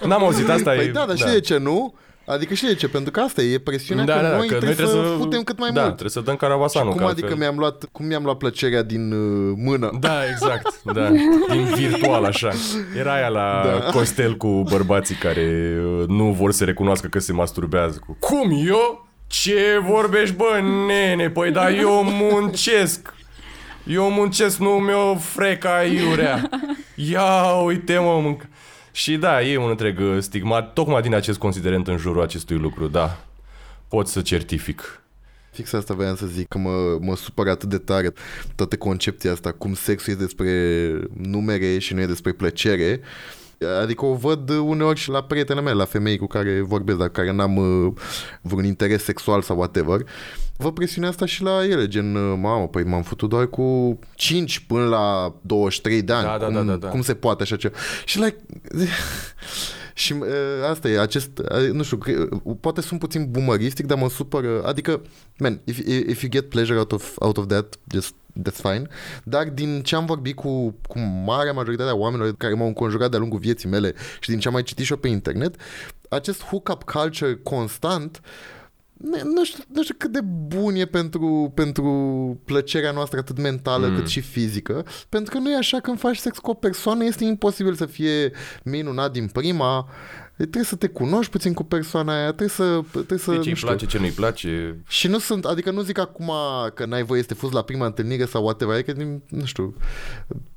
[0.08, 0.70] N-am auzit asta.
[0.70, 1.94] Păi e, da, dar știi de ce nu?
[2.26, 2.88] Adică știi de ce?
[2.88, 5.02] Pentru că asta e, e presiunea Da, că da, da, noi că trebuie, noi trebuie
[5.04, 5.90] să să putem cât mai da, mult.
[5.92, 6.90] trebuie să dăm caravasanul.
[6.90, 9.90] Cum că adică altfel- mi-am luat, cum mi-am luat plăcerea din uh, mână?
[10.00, 11.08] Da, exact, da.
[11.50, 12.50] Din virtual, așa.
[12.98, 13.90] Era aia la da.
[13.90, 17.98] Costel cu bărbații care uh, nu vor să recunoască că se masturbează.
[18.06, 19.06] Cu, Cum eu?
[19.26, 21.30] Ce vorbești, bă, nene?
[21.30, 23.14] Păi da, eu muncesc.
[23.86, 26.48] Eu muncesc, nu mi-o freca iurea.
[26.94, 28.42] Ia uite mă, mânc.
[28.94, 32.86] Și da, e un întreg uh, stigmat, tocmai din acest considerent în jurul acestui lucru,
[32.86, 33.24] da.
[33.88, 35.02] Pot să certific.
[35.50, 38.12] Fix asta voiam să zic, că mă, mă supără atât de tare
[38.54, 40.50] toată concepția asta, cum sexul e despre
[41.12, 43.00] numere și nu e despre plăcere.
[43.82, 47.32] Adică o văd uneori și la prietenele mele, la femei cu care vorbesc, dar care
[47.32, 47.92] n-am uh,
[48.40, 50.00] vreun interes sexual sau whatever.
[50.56, 54.58] Văd presiunea asta și la ele, gen, uh, mamă, păi m-am făcut doar cu 5
[54.58, 56.24] până la 23 de ani.
[56.24, 56.88] Da, da, cum, da, da, da.
[56.88, 57.76] cum se poate așa ceva?
[58.04, 58.36] Și like...
[59.96, 60.28] Și uh,
[60.70, 64.64] asta e, acest, uh, nu știu, cre- uh, poate sunt puțin boomeristic, dar mă supără,
[64.64, 65.02] adică,
[65.38, 68.82] man, if, if you get pleasure out of, out of that, just that's fine.
[69.24, 73.18] Dar din ce am vorbit cu, cu marea majoritate a oamenilor care m-au înconjurat de-a
[73.18, 75.54] lungul vieții mele și din ce am mai citit și eu pe internet,
[76.08, 78.28] acest hookup culture constant ne-
[79.34, 81.92] nu știu, nu știu cât de bun e pentru, pentru
[82.44, 83.96] plăcerea noastră atât mentală mm.
[83.96, 87.24] cât și fizică, pentru că nu e așa când faci sex cu o persoană, este
[87.24, 89.88] imposibil să fie minunat din prima,
[90.36, 92.80] trebuie să te cunoști puțin cu persoana aia, trebuie să...
[92.90, 93.66] Trebuie să Deci ce nu îi știu.
[93.66, 94.82] place, ce nu-i place.
[94.86, 96.30] Și nu sunt, adică nu zic acum
[96.74, 99.74] că n-ai voie să te fuzi la prima întâlnire sau whatever, adică, nu știu,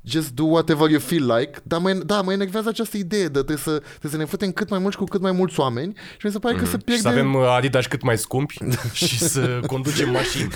[0.08, 3.56] just do whatever you feel like, dar mă, da, mă enervează această idee de trebuie
[3.56, 6.32] să, trebuie să ne futem cât mai mulți cu cât mai mulți oameni și mi
[6.32, 7.02] se pare că se Și pierde...
[7.02, 8.58] să avem uh, Adidas cât mai scumpi
[8.92, 10.48] și să conducem mașini.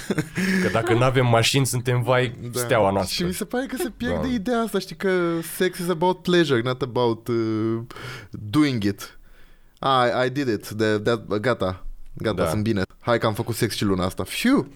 [0.62, 3.26] Că dacă nu avem mașini, suntem vai steaua Și noastră.
[3.26, 4.32] mi se pare că se pierde Da.
[4.34, 5.10] ideea asta, știi că
[5.56, 7.80] sex is about pleasure, not about uh,
[8.30, 9.18] doing it.
[9.78, 12.48] Ah, I, I did it, de, de, gata, gata, Da.
[12.48, 12.82] sunt bine.
[13.00, 14.24] Hai că am făcut sex și luna asta.
[14.24, 14.72] Fiu!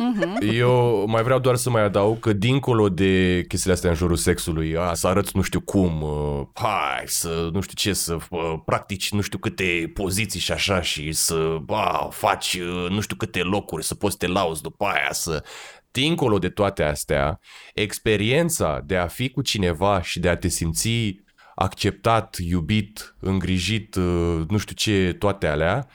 [0.53, 4.77] Eu mai vreau doar să mai adaug că dincolo de chestiile astea în jurul sexului,
[4.77, 9.13] a, să arăți nu știu cum, uh, hai să nu știu ce, să uh, practici
[9.13, 13.85] nu știu câte poziții și așa și să a, faci uh, nu știu câte locuri,
[13.85, 15.45] să poți să te lauzi după aia, să...
[15.91, 17.41] Dincolo de toate astea,
[17.75, 24.41] experiența de a fi cu cineva și de a te simți acceptat, iubit, îngrijit, uh,
[24.49, 25.89] nu știu ce, toate alea,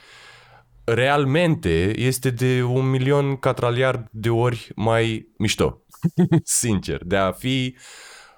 [0.84, 5.82] realmente este de un milion catraliard de ori mai mișto.
[6.42, 7.76] Sincer, de a fi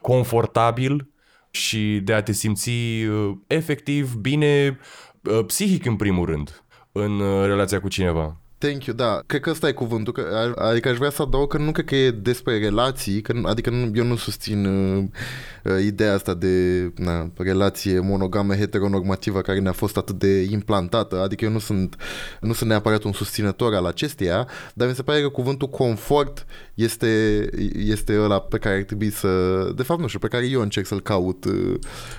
[0.01, 1.09] confortabil
[1.51, 4.79] și de a te simți uh, efectiv bine
[5.23, 8.44] uh, psihic în primul rând în uh, relația cu cineva.
[8.65, 9.23] Thank you, da.
[9.27, 10.13] Cred că ăsta e cuvântul.
[10.13, 13.33] Că, a- adică aș vrea să adaug că nu cred că e despre relații, că,
[13.33, 15.05] nu- adică nu, eu nu susțin uh,
[15.65, 21.21] uh, ideea asta de na, relație monogamă heteronormativă care ne-a fost atât de implantată.
[21.23, 21.97] Adică eu nu sunt,
[22.41, 27.45] nu sunt neapărat un susținător al acesteia, dar mi se pare că cuvântul confort este,
[27.77, 29.29] este ăla pe care ar trebui să...
[29.77, 31.75] De fapt, nu știu, pe care eu încerc să-l caut uh,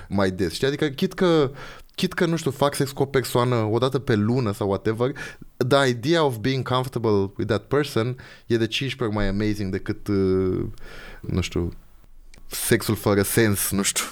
[0.08, 0.52] mai des.
[0.52, 0.66] Știi?
[0.66, 1.50] Adică chit că
[1.96, 5.12] chit că, nu știu, fac sex cu o persoană o dată pe lună sau whatever,
[5.68, 10.08] the idea of being comfortable with that person e de 15 ori mai amazing decât,
[10.08, 10.64] uh,
[11.20, 11.72] nu știu,
[12.46, 14.04] sexul fără sens, nu știu.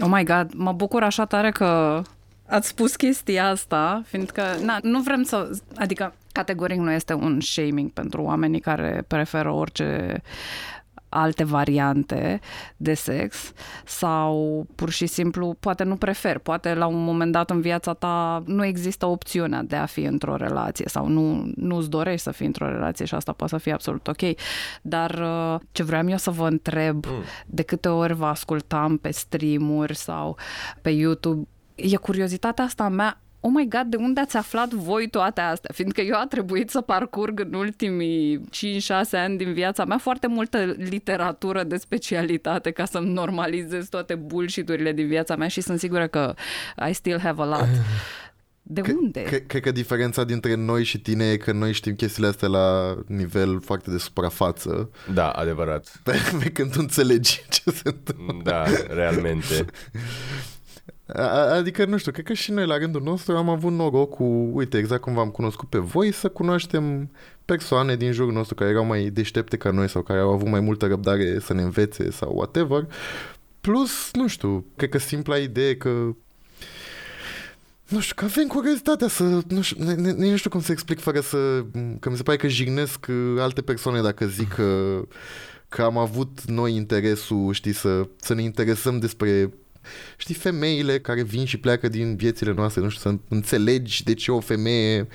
[0.00, 2.02] Oh my god, mă bucur așa tare că
[2.46, 5.58] ați spus chestia asta, fiindcă na, nu vrem să...
[5.76, 10.22] Adică, categoric nu este un shaming pentru oamenii care preferă orice
[11.16, 12.40] alte variante
[12.76, 13.52] de sex
[13.84, 18.42] sau pur și simplu poate nu prefer, poate la un moment dat în viața ta
[18.46, 22.68] nu există opțiunea de a fi într-o relație sau nu, nu-ți dorești să fii într-o
[22.68, 24.22] relație și asta poate să fie absolut ok.
[24.82, 27.22] Dar uh, ce vreau eu să vă întreb, mm.
[27.46, 30.36] de câte ori vă ascultam pe streamuri sau
[30.82, 35.08] pe YouTube, e curiozitatea asta a mea oh my god, de unde ați aflat voi
[35.08, 35.70] toate astea?
[35.74, 38.40] Fiindcă eu a trebuit să parcurg în ultimii 5-6
[39.12, 45.06] ani din viața mea foarte multă literatură de specialitate ca să-mi normalizez toate bullshit-urile din
[45.06, 46.34] viața mea și sunt sigură că
[46.88, 47.68] I still have a lot.
[48.68, 49.22] De unde?
[49.22, 52.96] Cred, cred că diferența dintre noi și tine e că noi știm chestiile astea la
[53.06, 56.00] nivel foarte de suprafață, Da, adevărat.
[56.02, 58.40] pe, pe când tu înțelegi ce se întâmplă.
[58.42, 59.64] Da, realmente.
[61.06, 64.24] A- Adică, nu știu, cred că și noi la rândul nostru am avut noroc cu,
[64.52, 67.10] uite, exact cum v-am cunoscut pe voi, să cunoaștem
[67.44, 70.60] persoane din jurul nostru care erau mai deștepte ca noi sau care au avut mai
[70.60, 72.86] multă răbdare să ne învețe sau whatever.
[73.60, 76.14] Plus, nu știu, cred că simpla idee că
[77.88, 79.22] nu știu, că avem curiozitatea să...
[79.48, 81.64] Nu știu, ne, ne, nu știu cum să explic fără să...
[82.00, 85.00] Că mi se pare că jignesc uh, alte persoane dacă zic că,
[85.68, 89.52] că am avut noi interesul, știi, să, să ne interesăm despre
[90.16, 94.32] știi, femeile care vin și pleacă din viețile noastre, nu știu, să înțelegi de ce
[94.32, 95.06] o femeie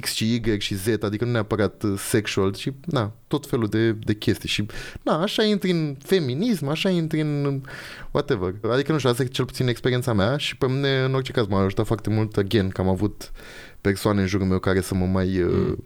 [0.00, 3.92] X și Y și Z, adică nu neapărat uh, sexual, și, na, tot felul de,
[3.92, 4.48] de chestii.
[4.48, 4.66] Și,
[5.02, 7.62] na, așa intri în feminism, așa intri în
[8.10, 8.54] whatever.
[8.70, 11.46] Adică, nu știu, asta e cel puțin experiența mea și pe mine, în orice caz,
[11.46, 13.32] m-a ajutat foarte mult, again, că am avut
[13.80, 15.42] persoane în jurul meu care să mă mai...
[15.42, 15.78] Uh,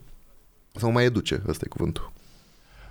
[0.75, 2.11] Sau mă mai educe, ăsta e cuvântul.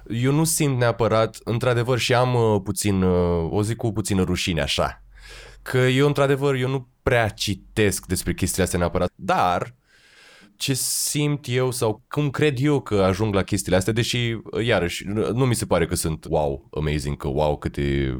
[0.08, 4.60] Eu nu simt neapărat, într-adevăr, și am uh, puțin, uh, o zic cu puțină rușine
[4.60, 5.01] așa,
[5.62, 9.75] că eu, într-adevăr, eu nu prea citesc despre chestiile astea neapărat, dar
[10.57, 15.05] ce simt eu sau cum cred eu că ajung la chestiile astea, deși, uh, iarăși,
[15.07, 18.16] nu mi se pare că sunt wow, amazing, că wow, câte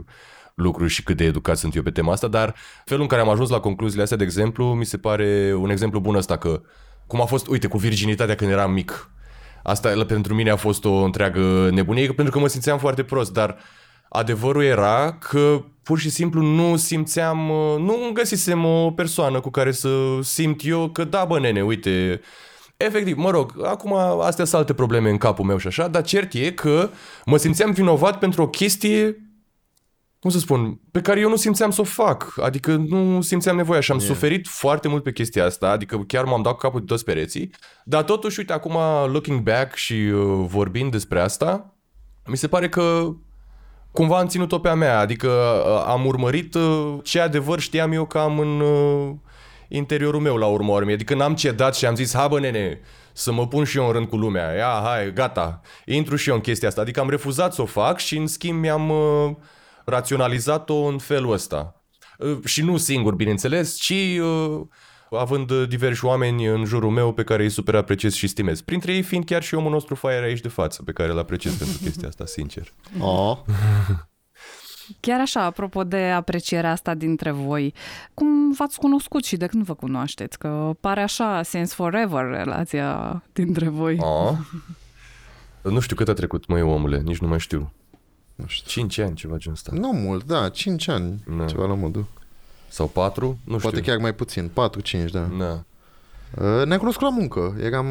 [0.55, 3.28] lucruri și cât de educat sunt eu pe tema asta, dar felul în care am
[3.28, 6.62] ajuns la concluziile astea, de exemplu, mi se pare un exemplu bun ăsta că
[7.07, 9.11] cum a fost, uite, cu virginitatea când eram mic.
[9.62, 13.57] Asta pentru mine a fost o întreagă nebunie, pentru că mă simțeam foarte prost, dar
[14.12, 17.38] adevărul era că pur și simplu nu simțeam,
[17.79, 22.20] nu găsisem o persoană cu care să simt eu că da, bă, nene, uite,
[22.77, 26.33] Efectiv, mă rog, acum astea sunt alte probleme în capul meu și așa, dar cert
[26.33, 26.90] e că
[27.25, 29.16] mă simțeam vinovat pentru o chestie
[30.22, 32.35] cum să spun, pe care eu nu simțeam să o fac.
[32.40, 34.11] Adică nu simțeam nevoia și am yeah.
[34.11, 37.51] suferit foarte mult pe chestia asta, adică chiar m-am dat cu capul de toți pereții.
[37.85, 38.77] Dar totuși, uite, acum
[39.11, 41.75] looking back și uh, vorbind despre asta,
[42.27, 43.14] mi se pare că
[43.92, 48.07] cumva am ținut-o pe a mea, adică uh, am urmărit uh, ce adevăr știam eu
[48.07, 49.14] că am în uh,
[49.68, 50.94] interiorul meu la urmă urmei.
[50.94, 52.81] Adică n-am cedat și am zis, ha bă nene,
[53.12, 56.35] să mă pun și eu în rând cu lumea, ia hai, gata, intru și eu
[56.35, 56.81] în chestia asta.
[56.81, 58.88] Adică am refuzat să o fac și în schimb mi-am...
[58.90, 59.31] Uh,
[59.85, 61.83] raționalizat-o în felul ăsta.
[62.18, 64.61] Uh, și nu singur, bineînțeles, ci uh,
[65.16, 68.61] având diversi oameni în jurul meu pe care îi super apreciez și stimez.
[68.61, 71.55] Printre ei fiind chiar și omul nostru Fire aici de față, pe care îl apreciez
[71.55, 72.72] pentru chestia asta, sincer.
[72.98, 73.38] Oh.
[75.01, 77.75] Chiar așa, apropo de aprecierea asta dintre voi,
[78.14, 80.38] cum v-ați cunoscut și de când vă cunoașteți?
[80.38, 83.98] Că pare așa, since forever, relația dintre voi.
[84.01, 84.33] Oh.
[85.62, 87.72] Nu știu cât a trecut, măi, omule, nici nu mai știu.
[88.35, 88.83] Nu știu.
[88.83, 89.72] 5 ani, ceva genul ăsta.
[89.75, 91.44] Nu mult, da, 5 ani, da.
[91.44, 92.07] ceva la modul.
[92.72, 93.90] Sau 4, nu Poate știu.
[93.90, 95.28] chiar mai puțin, 4-5, da.
[95.38, 95.64] Da.
[96.44, 97.56] Uh, ne-am cunoscut la muncă.
[97.62, 97.87] Eram,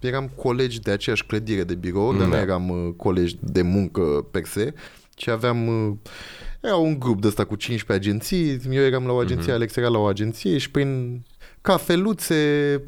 [0.00, 2.18] eram colegi de aceeași clădire de birou, da.
[2.18, 4.74] dar nu eram uh, colegi de muncă per se,
[5.14, 5.66] ci aveam...
[5.66, 5.96] Uh,
[6.60, 9.54] era un grup de ăsta cu 15 agenții, eu eram la o agenție, uh-huh.
[9.54, 11.20] Alex era la o agenție și prin
[11.60, 12.36] cafeluțe,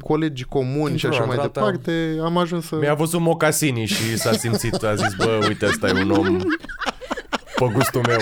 [0.01, 2.75] colegi comuni și așa mai departe, am ajuns să...
[2.75, 6.37] Mi-a văzut mocasini și s-a simțit, a zis, bă, uite, ăsta e un om
[7.59, 8.17] pe gustul meu.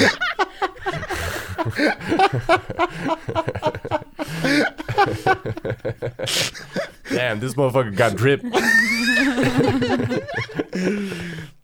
[7.15, 8.41] Damn, this motherfucker got drip.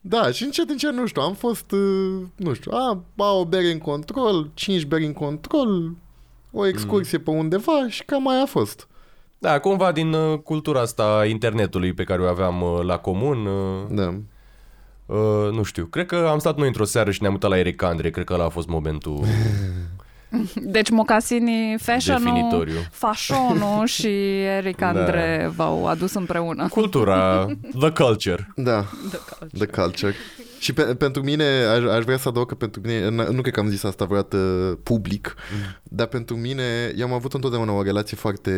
[0.01, 3.71] da, și încet, încet, nu știu, am fost, uh, nu știu, a, a o bere
[3.71, 5.91] în control, cinci beri în control,
[6.51, 7.23] o excursie mm.
[7.23, 8.87] pe undeva și cam mai a fost.
[9.37, 13.45] Da, cumva din uh, cultura asta internetului pe care o aveam uh, la comun.
[13.45, 14.13] Uh, da.
[15.05, 17.81] Uh, nu știu, cred că am stat noi într-o seară și ne-am uitat la Eric
[17.81, 19.23] Andre, cred că ăla a fost momentul...
[20.55, 22.49] Deci mocasini fashion
[22.91, 24.87] fashionul și Eric da.
[24.87, 25.49] Andre da.
[25.49, 26.67] v-au adus împreună.
[26.67, 27.45] Cultura,
[27.79, 28.53] the culture.
[28.55, 29.65] Da, the culture.
[29.65, 30.13] The culture.
[30.59, 33.59] Și pe, pentru mine, aș, aș vrea să adaug că pentru mine, nu cred că
[33.59, 34.37] am zis asta vreodată
[34.83, 35.77] public, mm.
[35.83, 38.51] dar pentru mine, eu am avut întotdeauna o relație foarte,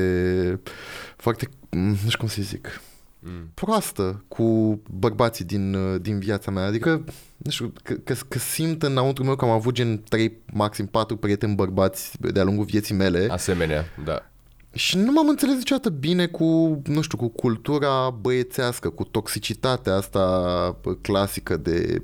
[1.15, 2.81] foarte, nu știu cum să zic,
[3.25, 3.51] mm.
[3.53, 6.65] proastă cu bărbații din, din viața mea.
[6.65, 7.03] Adică,
[7.37, 11.17] nu știu, că, că, că simt înăuntru meu că am avut gen 3, maxim 4
[11.17, 13.27] prieteni bărbați de-a lungul vieții mele.
[13.29, 14.29] Asemenea, da.
[14.75, 20.79] Și nu m-am înțeles niciodată bine cu, nu știu, cu cultura băiețească, cu toxicitatea asta
[21.01, 22.03] clasică de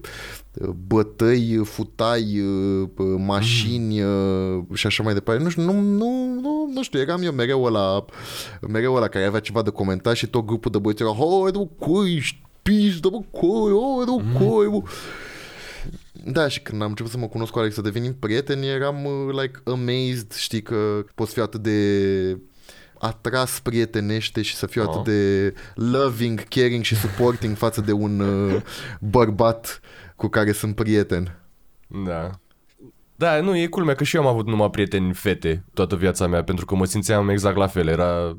[0.88, 2.44] bătăi, futai,
[3.18, 4.68] mașini mm.
[4.74, 5.44] și așa mai departe.
[5.44, 8.06] Nu știu, nu, nu, nu, nu știu, eram eu mereu la
[8.68, 11.66] mereu la care avea ceva de comentat și tot grupul de băieți era, hai, du
[11.66, 12.24] cui,
[12.62, 14.82] pizdă, bă, cui, hai, du cui, bă.
[16.26, 18.96] Da, și când am început să mă cunosc cu Alex, să devenim prieteni, eram
[19.42, 22.38] like amazed, știi, că poți fi atât de
[23.02, 24.88] atras prietenește și să fiu oh.
[24.88, 28.20] atât de loving, caring și supporting față de un
[28.54, 28.62] uh,
[29.00, 29.80] bărbat
[30.16, 31.40] cu care sunt prieten.
[31.88, 32.30] Da.
[33.16, 36.44] Da, nu, e culmea că și eu am avut numai prieteni fete toată viața mea,
[36.44, 37.88] pentru că mă simțeam exact la fel.
[37.88, 38.38] Era,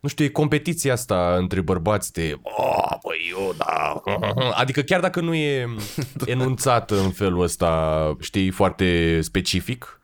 [0.00, 4.02] nu știu, e competiția asta între bărbați de, oh, băi, eu, da.
[4.60, 5.68] Adică chiar dacă nu e
[6.24, 10.00] enunțat în felul ăsta, știi, foarte specific,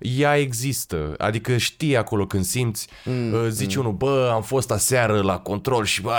[0.00, 1.14] ea există.
[1.18, 3.80] Adică știi acolo când simți, mm, uh, zici mm.
[3.80, 6.12] unul, bă, am fost aseară la control și bă,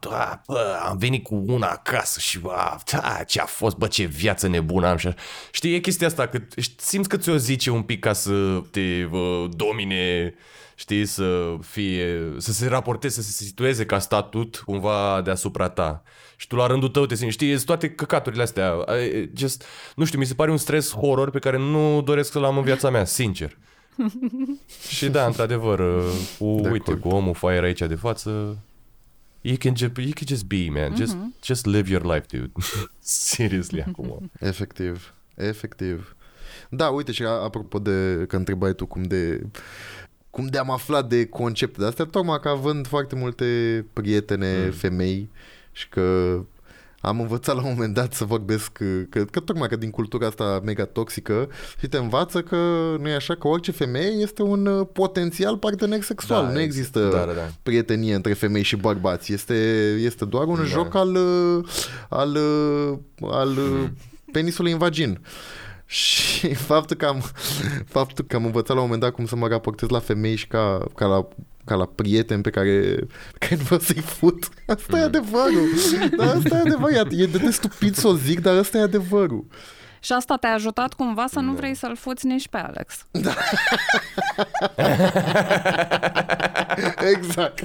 [0.00, 4.04] da, bă, am venit cu una acasă și bă, da, ce a fost, bă, ce
[4.04, 5.16] viață nebună am și așa.
[5.50, 6.38] Știi, e chestia asta, că
[6.76, 10.34] simți că ți-o zice un pic ca să te bă, domine
[10.78, 16.02] știi, să fie, să se raporteze, să se situeze ca statut cumva deasupra ta.
[16.40, 18.84] Și tu la rândul tău te simți, știi, sunt toate căcaturile astea.
[19.36, 19.64] Just,
[19.96, 22.64] nu știu, mi se pare un stres horror pe care nu doresc să-l am în
[22.64, 23.56] viața mea, sincer.
[24.96, 26.02] și da, într-adevăr,
[26.38, 28.58] cu, de uite, cu omul fire aici de față,
[29.40, 30.96] You can just, you can just be, man.
[30.96, 32.50] Just, just live your life, dude.
[32.98, 34.30] Seriously, acum.
[34.40, 36.16] Efectiv, efectiv.
[36.68, 39.42] Da, uite și a- apropo de că întrebai tu cum de
[40.30, 44.70] cum de am aflat de concepte de astea, tocmai că având foarte multe prietene Mm.
[44.70, 45.28] femei
[45.78, 46.38] și că
[47.00, 48.72] am învățat la un moment dat să vorbesc
[49.10, 51.48] că, că tocmai că din cultura asta mega toxică
[51.80, 52.56] și te învață că
[53.00, 56.44] nu e așa că orice femeie este un uh, potențial partener sexual.
[56.46, 57.48] Da, nu ex- există da, da, da.
[57.62, 59.32] prietenie între femei și bărbați.
[59.32, 59.54] Este,
[60.00, 60.64] este doar un Da.
[60.64, 61.64] joc al, uh,
[62.08, 62.98] al, uh,
[63.30, 63.96] al uh, Mm.
[64.32, 65.20] penisului în vagin.
[65.90, 67.22] Și faptul că, am,
[67.86, 70.46] faptul că am învățat la un moment dat cum să mă raportez la femei și
[70.46, 71.28] ca, ca la
[71.64, 72.70] ca la prieteni pe care,
[73.32, 74.48] pe care nu vreau să-i fut.
[74.66, 74.98] Asta Mm.
[74.98, 75.68] e adevărul.
[76.16, 77.10] Dar asta e adevărul.
[77.10, 79.46] E de, de stupid să o zic, dar asta e adevărul.
[80.00, 81.40] Și asta te-a ajutat cumva să Da.
[81.40, 83.06] nu vrei să-l fuți nici pe Alex.
[87.14, 87.62] Exact.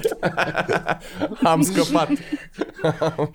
[1.42, 2.08] Am scăpat.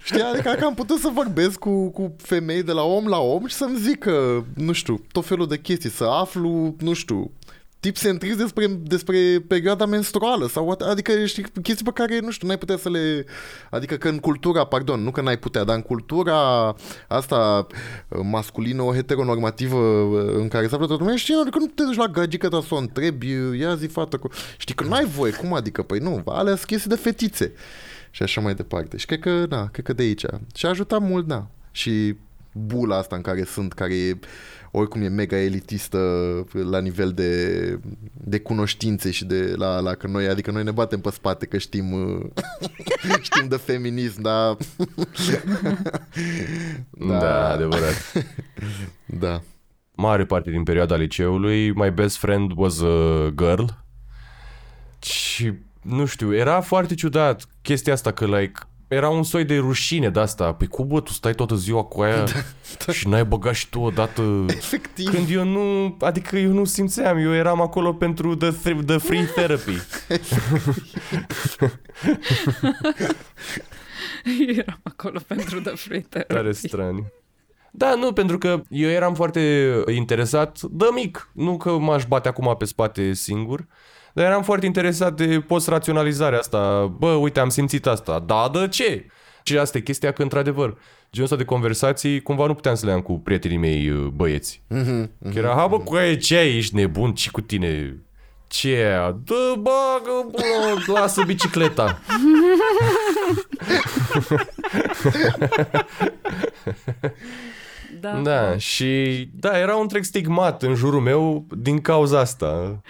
[0.03, 3.47] Știi, adică că am putut să vorbesc cu, cu femei de la om la om
[3.47, 7.31] și să-mi zică, nu știu, tot felul de chestii, să aflu, nu știu,
[7.79, 12.31] tips and tricks despre, despre perioada menstruală sau what- adică știi, chestii pe care, nu
[12.31, 13.25] știu, n-ai putea să le...
[13.69, 16.35] Adică că în cultura, pardon, nu că n-ai putea, dar în cultura
[17.07, 17.67] asta
[18.23, 19.79] masculină, heteronormativă
[20.35, 22.73] în care se află toată lumea, știi, adică nu te duci la gagică ta să
[22.73, 24.29] o întrebi, ia zi fată, cu...
[24.57, 25.81] știi că n-ai voie, cum adică?
[25.81, 27.53] Păi nu, alea sunt chestii de fetițe
[28.11, 28.97] și așa mai departe.
[28.97, 30.25] Și cred că, na, cred că de aici.
[30.55, 31.47] Și a ajutat mult, da.
[31.71, 32.15] Și
[32.51, 34.19] bula asta în care sunt, care e,
[34.71, 35.97] oricum e mega elitistă
[36.51, 37.79] la nivel de,
[38.13, 41.57] de cunoștințe și de la, la că noi, adică noi ne batem pe spate că
[41.57, 41.91] știm
[43.21, 44.57] știm de feminism, dar
[47.07, 48.13] Da, adevărat.
[49.19, 49.41] da.
[49.95, 53.63] Mare parte din perioada liceului, my best friend was a girl.
[55.01, 60.09] Și, nu știu, era foarte ciudat chestia asta că, like, era un soi de rușine
[60.09, 60.53] de asta.
[60.53, 62.23] Păi cum, bă, tu stai toată ziua cu aia
[62.85, 64.45] da, și n-ai băgat și tu odată...
[64.47, 65.09] Efectiv.
[65.09, 69.25] Când eu nu, adică eu nu simțeam, eu eram acolo pentru the, th- the free
[69.35, 69.77] therapy.
[74.57, 76.33] Eram acolo pentru The Free Therapy.
[76.33, 77.05] Tare strani.
[77.71, 81.29] Da, nu, pentru că eu eram foarte interesat de mic.
[81.33, 83.67] Nu că m-aș bate acum pe spate singur,
[84.13, 86.93] dar eram foarte interesat de post-raționalizarea asta.
[86.97, 88.19] Bă, uite, am simțit asta.
[88.25, 89.05] Da, de ce?
[89.43, 90.77] Și asta e chestia că, într-adevăr,
[91.11, 94.61] genul ăsta de conversații, cumva nu puteam să le am cu prietenii mei uh, băieți.
[94.67, 97.95] Mhm, Că era, ha, bă, cu aia, ce ai, ești nebun, și cu tine?
[98.47, 99.17] Ce e aia?
[99.23, 101.99] Dă, bagă, bă, lasă bicicleta.
[108.01, 108.11] Da.
[108.11, 112.81] Da, și da, era un întreg stigmat în jurul meu din cauza asta.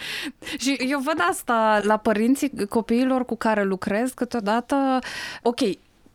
[0.57, 4.99] Și eu văd asta la părinții copiilor cu care lucrez câteodată.
[5.41, 5.59] Ok,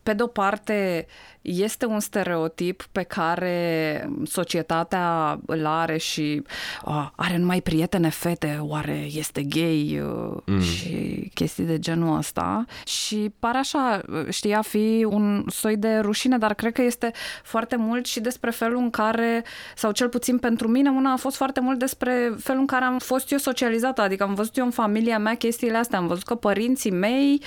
[0.02, 1.07] pe de-o parte,
[1.44, 6.42] este un stereotip pe care societatea îl are și
[6.85, 10.61] uh, are numai prietene fete, oare este gay uh, mm.
[10.61, 12.64] și chestii de genul ăsta.
[12.87, 18.07] Și pare așa, știa fi un soi de rușine, dar cred că este foarte mult
[18.07, 19.44] și despre felul în care,
[19.76, 22.98] sau cel puțin pentru mine, una a fost foarte mult despre felul în care am
[22.98, 26.35] fost eu socializată, adică am văzut eu în familia mea chestiile astea, am văzut că
[26.35, 27.42] părinții mei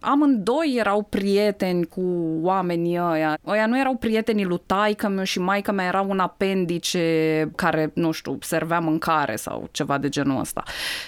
[0.00, 2.02] amândoi erau prieteni cu
[2.40, 3.38] oamenii ăia.
[3.46, 8.10] Ăia nu erau prietenii lui taică meu și maică mea era un apendice care, nu
[8.10, 10.62] știu, servea mâncare sau ceva de genul ăsta.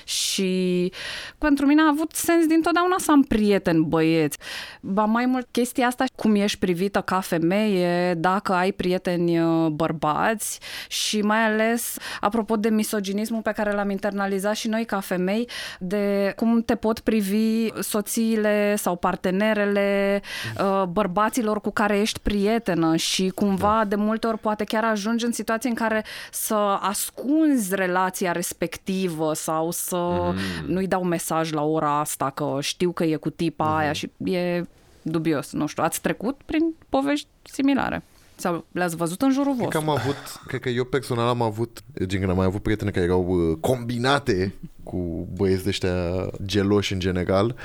[0.05, 0.93] Și
[1.39, 4.39] pentru mine a avut sens dintotdeauna să am prieteni băieți.
[4.81, 10.61] Ba mai mult chestia asta, cum ești privită ca femeie, dacă ai prieteni uh, bărbați
[10.89, 16.33] și mai ales, apropo de misoginismul pe care l-am internalizat și noi ca femei, de
[16.37, 20.21] cum te pot privi soțiile sau partenerele
[20.59, 23.85] uh, bărbaților cu care ești prietenă și cumva da.
[23.85, 29.71] de multe ori poate chiar ajungi în situații în care să ascunzi relația respectivă sau
[29.71, 30.35] să mm.
[30.67, 33.77] nu-i dau mesaj la ora asta că știu că e cu tipa mm.
[33.77, 34.65] aia și e
[35.03, 35.83] dubios, nu știu.
[35.83, 38.03] Ați trecut prin povești similare?
[38.37, 39.91] Sau le-ați văzut în jurul Cred că vostru?
[39.91, 43.05] am avut, cred că eu personal am avut, gen când am mai avut prietene care
[43.05, 47.57] erau uh, combinate cu băieți de ăștia geloși în general,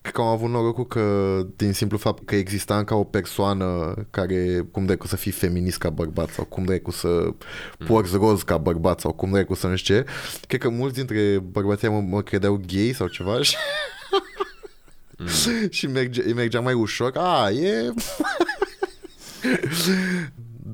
[0.00, 4.66] cred că am avut norocul că din simplu fapt că exista încă o persoană care
[4.70, 7.34] cum dracu să fii feminist ca bărbat sau cum dracu să
[7.86, 10.06] porți roz ca bărbat sau cum dracu să nu știu ce,
[10.46, 13.56] cred că mulți dintre bărbații mă, mă credeau gay sau ceva și
[15.70, 17.12] și merge, îi mergea mai ușor.
[17.16, 17.92] A, e...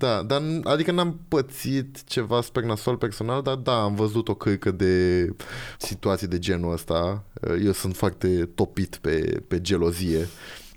[0.05, 4.35] da, dar n- adică n-am pățit ceva super nasol personal, dar da, am văzut o
[4.35, 5.29] cârcă de
[5.79, 7.25] situații de genul ăsta.
[7.65, 10.29] Eu sunt foarte topit pe, pe gelozie.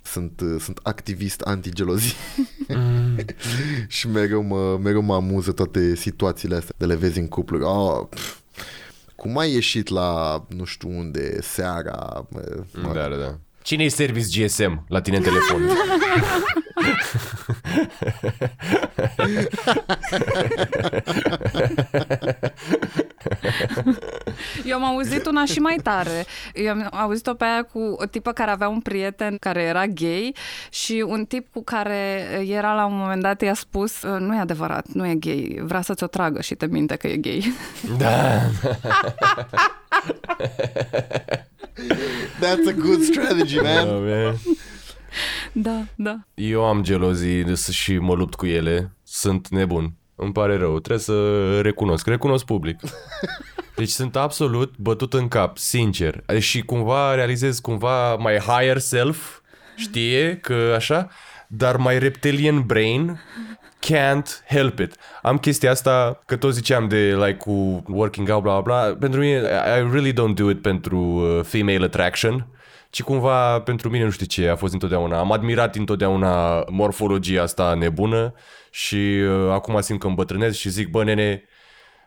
[0.03, 2.13] sunt, uh, sunt activist anti-gelozie
[3.87, 7.63] și mereu mă, mereu mă amuză toate situațiile astea de le vezi în cupluri.
[7.63, 8.37] Oh, pf,
[9.15, 12.25] cum ai ieșit la nu știu unde seara?
[12.29, 13.37] Mă, Da, da, da.
[13.67, 15.69] Cine e service GSM la tine în telefon?
[24.69, 26.25] Eu am auzit una și mai tare.
[26.53, 30.35] Eu am auzit-o pe aia cu o tipă care avea un prieten care era gay
[30.69, 34.87] și un tip cu care era la un moment dat i-a spus nu e adevărat,
[34.87, 37.53] nu e gay, vrea să ți-o tragă și te minte că e gay.
[37.97, 38.41] da.
[42.39, 43.87] That's a good strategy, man.
[43.87, 44.35] Oh, man.
[45.51, 46.19] Da, da.
[46.33, 48.91] Eu am gelozii și mă lupt cu ele.
[49.03, 49.96] Sunt nebun.
[50.19, 50.79] Îmi pare rău.
[50.79, 52.07] Trebuie să recunosc.
[52.07, 52.79] Recunosc public.
[53.75, 56.23] Deci sunt absolut bătut în cap, sincer.
[56.39, 59.39] Și cumva realizez cumva my higher self
[59.75, 61.09] știe că așa,
[61.47, 63.19] dar my reptilian brain
[63.85, 64.95] can't help it.
[65.21, 68.95] Am chestia asta, că tot ziceam de like cu working out, bla bla bla.
[68.99, 69.37] Pentru mine,
[69.77, 72.47] I really don't do it pentru uh, female attraction
[72.89, 75.19] ci cumva pentru mine nu știu ce a fost întotdeauna.
[75.19, 78.33] Am admirat întotdeauna morfologia asta nebună
[78.77, 81.43] și uh, acum simt că îmbătrânez și zic, bă, nene,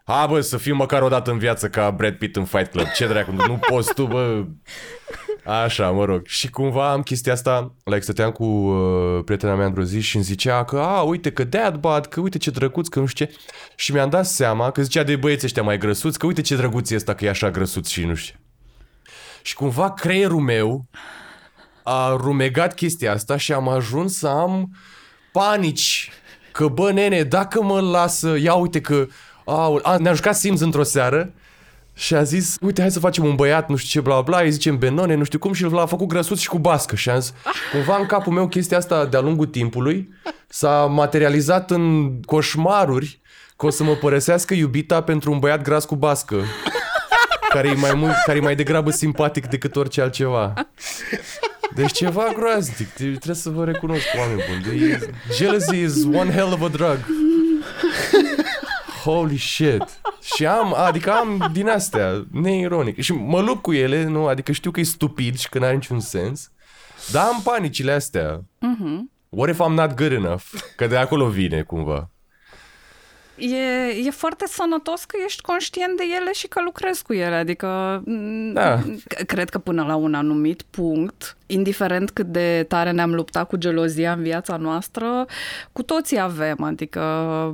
[0.05, 2.87] ha, bă, să fiu măcar o dată în viață ca Brad Pitt în Fight Club.
[2.95, 4.47] Ce dracu, nu poți tu, bă.
[5.45, 6.27] Așa, mă rog.
[6.27, 10.25] Și cumva am chestia asta, like, stăteam cu uh, prietena mea într-o zi și îmi
[10.25, 13.37] zicea că, a, uite că dad bad, că uite ce drăguț, că nu știu ce.
[13.75, 16.91] Și mi-am dat seama că zicea de băieți ăștia mai grăsuți, că uite ce drăguț
[16.91, 18.41] e ăsta că e așa grăsuț și nu știu ce.
[19.43, 20.87] Și cumva creierul meu
[21.83, 24.71] a rumegat chestia asta și am ajuns să am
[25.33, 26.11] panici.
[26.53, 29.07] Că bă, nene, dacă mă lasă, ia uite că
[29.45, 31.33] a, a, ne-a jucat Sims într-o seară
[31.95, 34.51] și a zis, uite, hai să facem un băiat, nu știu ce, bla bla, îi
[34.51, 36.97] zicem Benone, nu știu cum și l-a făcut grăsuț și cu bască.
[36.97, 37.35] Și am zis,
[37.73, 40.15] cumva în capul meu chestia asta de-a lungul timpului
[40.49, 43.21] s-a materializat în coșmaruri
[43.57, 46.37] că o să mă părăsească iubita pentru un băiat gras cu bască
[47.49, 50.53] care e mai, mult, care e mai degrabă simpatic decât orice altceva.
[51.81, 52.89] Deci ceva groaznic.
[52.89, 54.79] Trebuie să vă recunosc, oameni buni.
[54.79, 56.99] De- Jealousy is one hell of a drug.
[59.05, 60.01] Holy shit.
[60.35, 63.01] Și am, adică am din astea, neironic.
[63.01, 64.27] Și mă lupt cu ele, nu?
[64.27, 66.51] Adică știu că e stupid și că n-are niciun sens.
[67.13, 68.41] Dar am panicile astea.
[69.29, 70.43] What if I'm not good enough?
[70.77, 72.11] Că de acolo vine, cumva.
[73.41, 77.35] E, e foarte sănătos că ești conștient de ele și că lucrezi cu ele.
[77.35, 78.79] Adică, m, Da.
[78.83, 83.57] c- cred că până la un anumit punct, indiferent cât de tare ne-am luptat cu
[83.57, 85.27] gelozia în viața noastră,
[85.73, 86.63] cu toții avem.
[86.63, 87.01] Adică,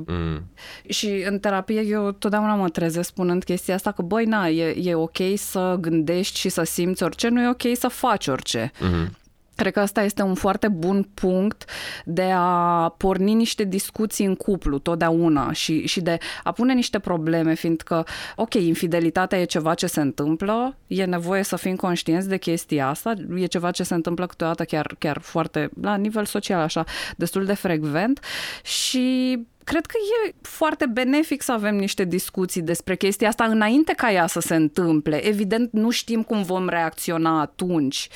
[0.07, 0.43] Mm.
[0.89, 4.95] și în terapie eu totdeauna mă trezesc spunând chestia asta că, băi, na, e, e
[4.95, 8.71] ok să gândești și să simți orice, nu e ok să faci orice.
[8.79, 9.17] Mhm.
[9.57, 11.65] Cred că asta este un foarte bun punct
[12.05, 17.53] de a porni niște discuții în cuplu totdeauna și, și de a pune niște probleme,
[17.53, 18.05] fiindcă,
[18.35, 23.13] ok, infidelitatea e ceva ce se întâmplă, e nevoie să fim conștienți de chestia asta,
[23.35, 26.83] e ceva ce se întâmplă câteodată chiar, chiar foarte, la nivel social, așa,
[27.15, 28.19] destul de frecvent
[28.63, 29.37] și
[29.67, 29.97] cred că
[30.27, 34.55] e foarte benefic să avem niște discuții despre chestia asta înainte ca ea să se
[34.55, 35.25] întâmple.
[35.25, 38.07] Evident, nu știm cum vom reacționa atunci,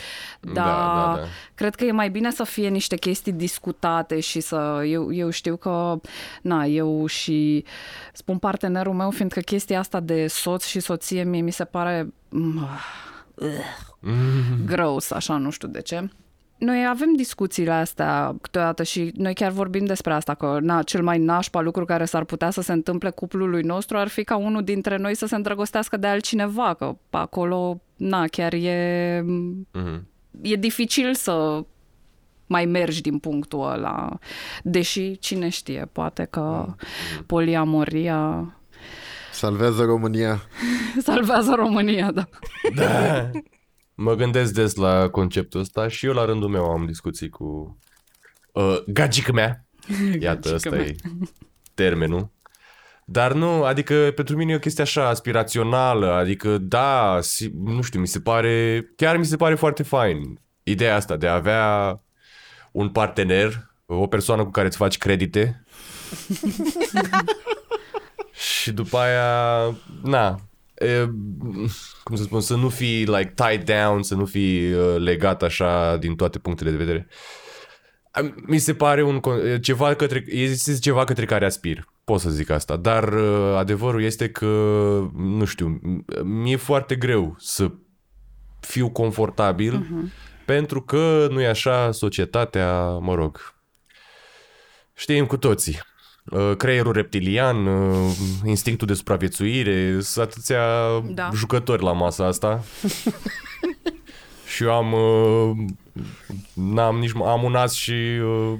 [0.42, 1.28] dar Da, da, da.
[1.56, 4.84] cred că e mai bine să fie niște chestii discutate și să...
[4.86, 6.00] Eu, eu știu că,
[6.42, 7.66] na, eu și
[8.14, 12.14] spun partenerul meu, fiindcă chestia asta de soț și soție mie mi se pare...
[12.30, 12.68] mm,
[14.66, 16.10] Gross, așa, nu știu de ce.
[16.66, 21.20] Noi avem discuțiile astea câteodată și noi chiar vorbim despre asta, că na, cel mai
[21.20, 24.98] nașpa lucru care s-ar putea să se întâmple cuplului nostru ar fi ca unul dintre
[24.98, 29.22] noi să se îndrăgostească de altcineva, că pe acolo, na, chiar e,
[29.74, 30.08] Mhm.
[30.42, 31.64] e dificil să
[32.48, 34.18] mai mergi din punctul ăla.
[34.64, 36.66] Deși, cine știe, poate că
[37.26, 38.54] poliamoria
[39.32, 40.42] Salvează România.
[41.08, 42.28] salvează România, da.
[42.76, 43.30] Da.
[43.96, 47.78] Mă gândesc des la conceptul ăsta și eu la rândul meu am discuții cu
[48.52, 49.66] uh, gagică mea.
[50.20, 50.82] Iată, Gagică ăsta mea.
[50.86, 50.96] e
[51.74, 52.30] termenul.
[53.06, 58.00] Dar nu, adică pentru mine e o chestie așa aspirațională, adică da, si, nu știu,
[58.00, 62.02] mi se pare, chiar mi se pare foarte fain ideea asta de a avea
[62.72, 65.64] un partener, o persoană cu care îți faci credite
[68.62, 70.40] și după aia, na,
[70.82, 71.06] e,
[72.04, 75.98] cum să spun, să nu fii like tied down, să nu fii uh, legat așa
[75.98, 77.08] din toate punctele de vedere.
[78.12, 82.30] Am- Mi se pare un con- ceva către, este ceva către care aspir, pot să
[82.30, 84.46] zic asta, dar uh, adevărul este că,
[85.16, 87.72] nu știu, m- mi-e foarte greu să
[88.60, 89.74] fiu confortabil
[90.46, 93.56] Pentru că nu e așa societatea, mă rog,
[94.94, 95.80] știm cu toții.
[96.24, 98.12] Uh, Creierul reptilian, uh,
[98.46, 100.62] instinctul de supraviețuire, sunt atâția
[101.14, 101.30] Da.
[101.34, 102.64] jucători la masa asta.
[104.56, 105.58] și eu am, uh,
[106.54, 108.54] n-am nici, am un as și uh,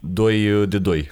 [0.00, 1.10] doi uh, de doi.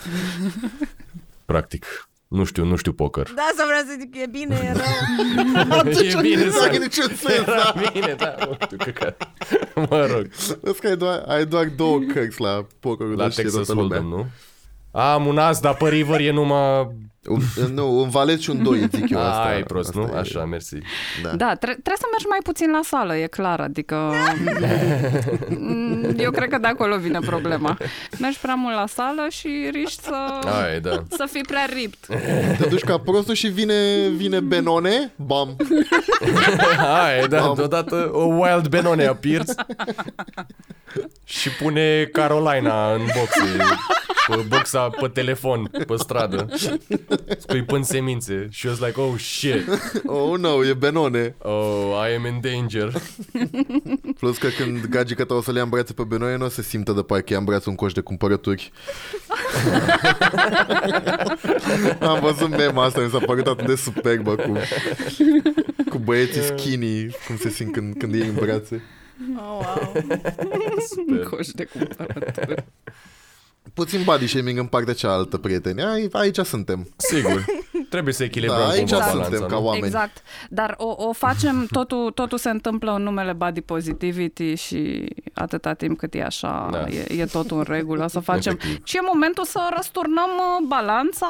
[1.45, 2.09] Practic.
[2.29, 3.33] Nu știu, nu știu poker.
[3.35, 5.93] Da, să vreau să zic că e bine, e rău.
[6.03, 6.63] e bine Nu să...
[6.63, 7.75] are niciun sens, Era da.
[7.93, 9.17] bine, da, nu știu că că...
[9.91, 10.27] Mă rog,
[10.61, 13.81] Vezi că ai doar, ai doar două cărți la pokerul la ăla, știe Texas toată
[13.81, 13.99] lumea.
[13.99, 14.27] Hold'em, nu?
[14.99, 16.89] Am un as, dar pe river e numai...
[17.29, 17.41] Un,
[17.75, 19.41] nu, un valet și un doi, zic eu asta.
[19.43, 20.17] Ai prost, asta nu?
[20.17, 20.77] e- Așa, mersi.
[21.23, 21.29] Da.
[21.29, 24.13] Da, tre- trebuie să mergi mai puțin la sală, e clar, adică
[25.49, 27.77] mm, eu cred că de acolo vine problema.
[28.21, 30.15] Mergi prea mult la sală și riști să,
[30.63, 31.03] Ai, da.
[31.11, 32.07] să fii prea ript.
[32.59, 35.57] Te duci ca prostul și vine, vine Benone, bam.
[37.05, 39.55] Ai, da, deodată o Wild Benone appears
[41.25, 43.57] și pune Carolina în boxe,
[44.29, 46.47] pe boxa pe telefon, pe stradă,
[47.39, 48.47] scuipând semințe.
[48.51, 49.65] Și eu sunt like, oh shit,
[50.07, 51.35] Oh, no, e Benone.
[51.39, 52.93] oh, I am in danger.
[54.19, 56.49] Plus că când gagica ta o să le ia în brațe pe Benone, nu o
[56.49, 58.73] să simtă de parcă ia în brațe un coș de cumpărături.
[62.01, 64.53] Am văzut mema asta, mi s-a părut atât de superbă cu,
[65.89, 68.83] cu băieții skinny, cum se simt când, când iei în brațe.
[69.37, 69.93] Oh, wow.
[71.31, 72.65] Coș de cumpărături.
[73.75, 75.83] Puțin body shaming în partea cealaltă, prieteni.
[75.83, 76.89] Ai, aici suntem.
[76.97, 77.45] Sigur,
[77.95, 79.65] trebuie să echilibrăm Da, aici cumva suntem balanța, ca nu?
[79.65, 79.85] oameni.
[79.85, 80.23] Exact.
[80.51, 85.99] Dar o, o facem, totul, totul se întâmplă în numele body positivity și atâta timp
[85.99, 86.79] cât e așa, Da.
[86.89, 88.53] e, e totul în regulă să facem.
[88.59, 88.85] Efectiv.
[88.87, 91.29] Și e momentul să răsturnăm uh, balanța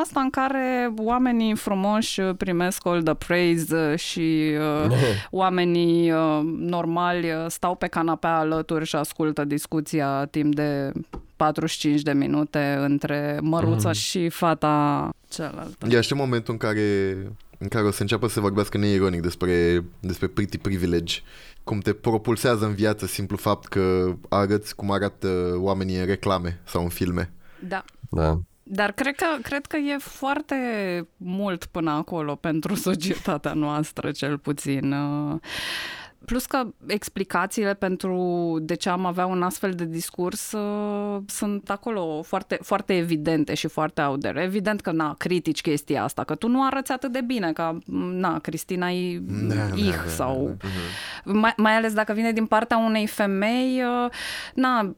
[0.00, 4.50] asta în care oamenii frumoși uh, primesc all the praise uh, și
[4.86, 4.96] uh,
[5.30, 10.92] oamenii uh, normali uh, stau pe canapea alături și ascultă discuția timp de
[11.36, 15.86] 45 de minute între măruța și fata cealaltă.
[15.90, 17.12] Ia știi momentul în care,
[17.58, 21.20] în care o să înceapă să vorbească neironic despre, despre pretty privilege,
[21.64, 26.82] cum te propulsează în viață simplu fapt că arăți cum arată oamenii în reclame sau
[26.82, 27.32] în filme.
[27.68, 27.84] Da.
[28.10, 28.40] Da.
[28.62, 30.56] Dar cred că, cred că e foarte
[31.16, 34.94] mult până acolo pentru societatea noastră, cel puțin.
[36.20, 41.70] Uh, Plus că explicațiile pentru de ce am avea un astfel de discurs uh, sunt
[41.70, 44.42] acolo foarte, foarte evidente și foarte out there.
[44.42, 47.78] Evident că, na, critici chestia asta, că tu nu arăți atât de bine ca,
[48.10, 50.56] na, Cristina I, Da, da, Ich da, sau...
[51.24, 54.10] Mai, mai ales dacă vine din partea unei femei, uh,
[54.54, 54.94] na,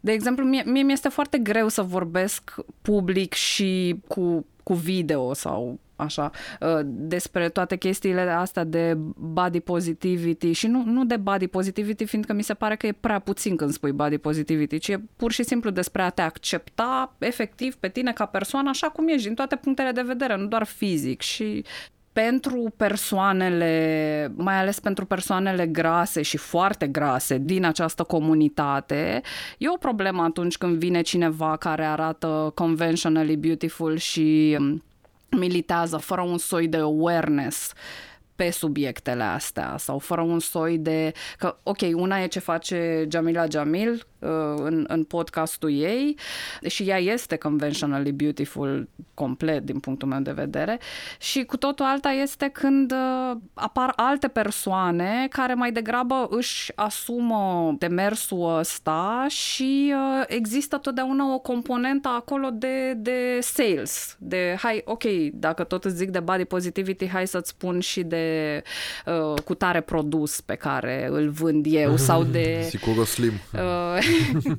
[0.00, 5.78] de exemplu, mie, mie mi-este foarte greu să vorbesc public și cu, cu video sau
[5.96, 12.04] așa, uh, despre toate chestiile astea de body positivity și nu, nu de body positivity,
[12.04, 15.32] fiindcă mi se pare că e prea puțin când spui body positivity, ci e pur
[15.32, 19.34] și simplu despre a te accepta efectiv pe tine ca persoană așa cum ești, din
[19.34, 21.20] toate punctele de vedere, nu doar fizic.
[21.20, 21.64] Și
[22.14, 29.20] pentru persoanele, mai ales pentru persoanele grase și foarte grase din această comunitate,
[29.58, 34.82] e o problemă atunci când vine cineva care arată conventionally beautiful și um,
[35.30, 37.72] militează fără un soi de awareness
[38.36, 41.12] pe subiectele astea sau fără un soi de...
[41.38, 46.18] Că, ok, una e ce face Jamila Jamil uh, în, în podcastul ei
[46.66, 50.78] și ea este conventionally beautiful complet din punctul meu de vedere
[51.18, 57.74] și cu totul alta este când uh, apar alte persoane care mai degrabă își asumă
[57.78, 65.04] demersul ăsta și uh, există totdeauna o componentă acolo de, de sales, de hai, ok,
[65.32, 68.23] dacă tot îți zic de body positivity, hai să-ți spun și de
[69.06, 72.62] uh, cutare produs pe care îl vând eu sau de...
[72.68, 73.32] Sigur slim.
[73.52, 73.98] Uh,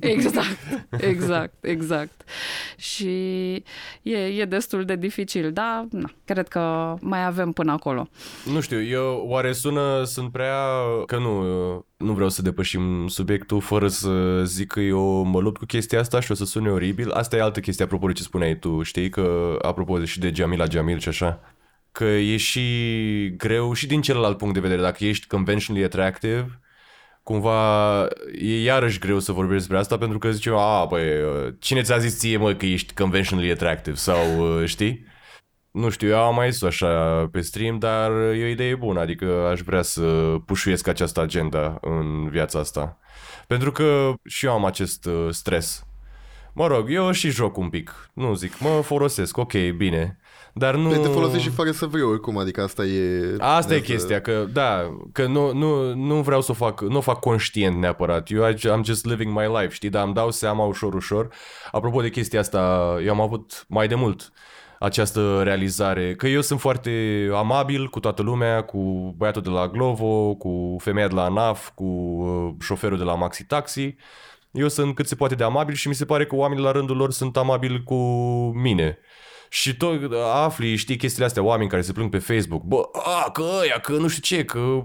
[0.00, 2.22] exact, exact, exact.
[2.76, 3.08] Și
[4.02, 8.08] e, e destul de dificil, dar na, cred că mai avem până acolo.
[8.52, 10.56] Nu știu, eu oare sună, sunt prea...
[11.06, 11.42] Că nu,
[11.96, 16.20] nu vreau să depășim subiectul fără să zic că eu mă lupt cu chestia asta
[16.20, 17.10] și o să sune oribil.
[17.10, 19.08] Asta e altă chestie, apropo de ce spuneai tu, știi?
[19.08, 21.40] Că, apropo de și de Jamila Jamil și așa,
[21.96, 26.60] că e și greu și din celălalt punct de vedere, dacă ești conventionally attractive,
[27.22, 28.02] cumva
[28.38, 31.04] e iarăși greu să vorbești despre asta pentru că zice, a, băi,
[31.58, 34.24] cine ți-a zis ție, mă, că ești conventionally attractive sau,
[34.64, 35.06] știi?
[35.70, 39.48] Nu știu, eu am mai zis așa pe stream, dar e o idee bună, adică
[39.50, 42.98] aș vrea să pușuiesc această agenda în viața asta.
[43.46, 45.86] Pentru că și eu am acest uh, stres.
[46.52, 48.10] Mă rog, eu și joc un pic.
[48.14, 50.18] Nu zic, mă folosesc, ok, bine.
[50.58, 50.88] Dar nu...
[50.88, 53.34] Păi te folosești și fără să vrei oricum, adică asta e...
[53.38, 56.96] Asta e asta- chestia, că da, că nu, nu, nu vreau să o fac, nu
[56.96, 58.30] o fac conștient neapărat.
[58.30, 61.28] Eu I'm just living my life, știi, dar îmi dau seama ușor, ușor.
[61.72, 62.58] Apropo de chestia asta,
[63.04, 64.32] eu am avut mai de mult
[64.78, 68.78] această realizare, că eu sunt foarte amabil cu toată lumea, cu
[69.16, 73.44] băiatul de la Glovo, cu femeia de la ANAF, cu uh, șoferul de la Maxi
[73.44, 73.96] Taxi.
[74.50, 76.96] Eu sunt cât se poate de amabil și mi se pare că oamenii la rândul
[76.96, 77.94] lor sunt amabili cu
[78.54, 78.98] mine.
[79.56, 83.42] Și tot afli, știi, chestiile astea, oameni care se plâng pe Facebook, bă, a, că
[83.60, 84.84] ăia, că nu știu ce, că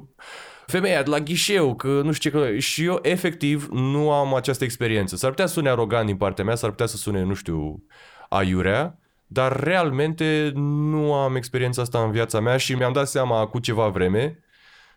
[0.65, 2.57] femeia de la ghișeu, că nu știu ce, că...
[2.57, 5.15] și eu efectiv nu am această experiență.
[5.15, 7.83] S-ar putea să sune arogant din partea mea, s-ar putea să sune, nu știu,
[8.29, 13.59] aiurea, dar realmente nu am experiența asta în viața mea și mi-am dat seama cu
[13.59, 14.43] ceva vreme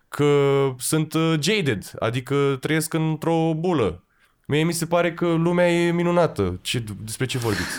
[0.09, 4.05] că sunt uh, jaded, adică trăiesc într-o bulă.
[4.47, 6.59] Mie mi se pare că lumea e minunată.
[6.63, 7.75] Ce, despre ce vorbiți?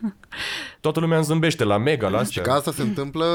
[0.80, 2.42] Toată lumea îmi zâmbește la mega, la Și astea.
[2.42, 3.26] că asta se întâmplă,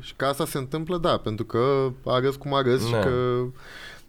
[0.00, 2.98] și că asta se întâmplă, da, pentru că arăți cum arăți și Da.
[2.98, 3.08] că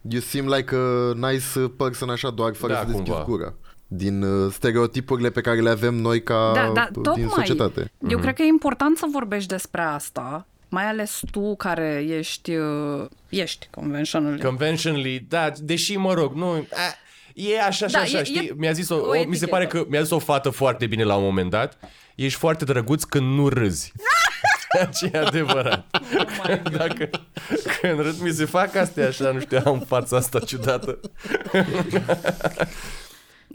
[0.08, 3.24] you seem like a nice person așa doar fără Da, să deschizi cumva.
[3.24, 3.54] gura.
[3.86, 7.28] Din uh, stereotipurile pe care le avem noi ca Da, da, din tocmai.
[7.28, 7.92] societate.
[8.08, 13.04] Eu cred că e important să vorbești despre asta, mai ales tu care ești, uh,
[13.28, 14.38] ești conventional.
[14.44, 16.46] Conventionally, da, deși, mă rog, nu...
[16.52, 16.94] A,
[17.36, 18.46] e așa și Da, așa, e- știi?
[18.46, 19.46] e mi-a zis o, o o, mi se etichetă.
[19.46, 21.78] pare că mi-a zis o fată foarte bine la un moment dat.
[22.14, 23.92] Ești foarte drăguț când nu râzi.
[24.98, 25.86] Ce e adevărat.
[26.72, 27.10] Dacă
[27.80, 31.00] când râd, mi se fac astea așa, nu știu, am fața asta ciudată.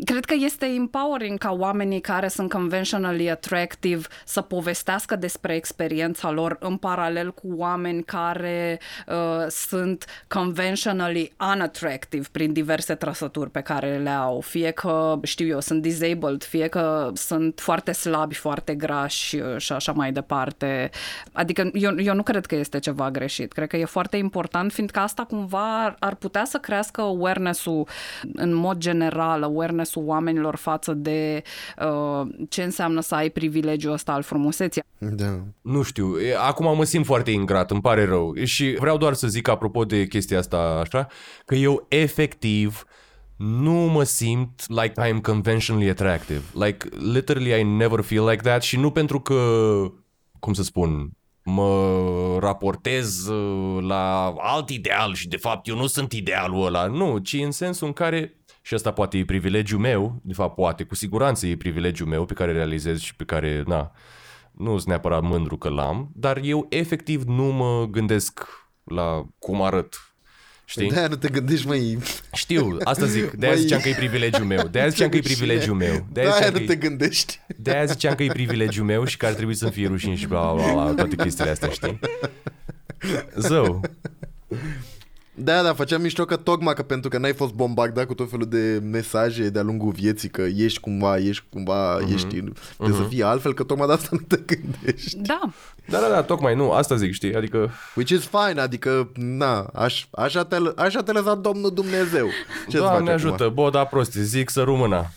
[0.06, 6.58] Cred că este empowering ca oamenii care sunt conventionally attractive să povestească despre experiența lor
[6.60, 14.10] în paralel cu oameni care uh, sunt conventionally unattractive prin diverse trăsături pe care le
[14.10, 14.40] au.
[14.42, 19.72] Fie că, știu eu, sunt disabled, fie că sunt foarte slabi, foarte grași uh, și
[19.72, 20.90] așa mai departe.
[21.32, 23.52] Adică eu, eu nu cred că este ceva greșit.
[23.52, 27.88] Cred că e foarte important, fiindcă asta cumva ar- ar putea să crească awareness-ul
[28.34, 29.44] în mod general,
[29.82, 31.44] awareness-ul oamenilor față de
[31.80, 34.84] uh, ce înseamnă să ai privilegiul ăsta al frumuseții.
[34.98, 35.40] Da.
[35.62, 38.36] Nu știu, e- acum mă simt foarte ingrat, îmi pare rău.
[38.44, 41.08] Și vreau doar să zic, apropo de chestia asta, așa,
[41.46, 42.86] că eu efectiv
[43.38, 46.42] nu mă simt like I am conventionally attractive.
[46.54, 49.36] Like, literally I never feel like that și nu pentru că,
[50.40, 51.12] cum să spun,
[51.44, 57.18] mă raportez uh, la alt ideal și de fapt eu nu sunt idealul ăla, nu,
[57.18, 60.96] ci în sensul în care și asta poate e privilegiul meu, de fapt poate, cu
[60.96, 63.92] siguranță e privilegiul meu pe care realizez și pe care, na,
[64.52, 68.48] nu sunt neapărat mândru că l-am, dar eu efectiv nu mă gândesc
[68.84, 69.96] la cum arăt.
[70.66, 70.90] Știi?
[70.90, 71.98] De-aia nu te gândești, măi...
[72.34, 73.32] Știu, asta zic.
[73.32, 73.64] De-aia Măi.
[73.64, 74.68] ziceam că e privilegiul meu.
[74.68, 76.08] De-aia ziceam că e privilegiul meu.
[76.12, 76.76] De-aia De-aia ziceam nu că te e...
[76.76, 77.40] gândești.
[77.58, 80.54] De-aia ziceam că e privilegiul meu și că ar trebui să-mi fie rușine și bla
[80.54, 82.00] bla bla, toate chestiile astea, știi?
[83.36, 83.82] Zău.
[85.44, 88.48] Da, da, făceam mișto că tocmai că pentru că n-ai fost bombardat cu tot felul
[88.50, 92.08] de mesaje de-a lungul vieții că ești cumva, ești cumva, Mhm.
[92.08, 92.14] uh-huh.
[92.14, 92.28] ești,
[92.78, 95.18] trebuie să fii altfel, că tocmai de asta nu te gândești.
[95.18, 95.40] Da,
[95.90, 97.36] Da, da, da, tocmai, nu, asta zic, știi?
[97.36, 102.28] Adică, Which is fine, adică, na, aș, așa, te, așa te lăsa Domnul Dumnezeu.
[102.70, 105.12] Ce Doamne ajută, bă, da prost, zic să rămână.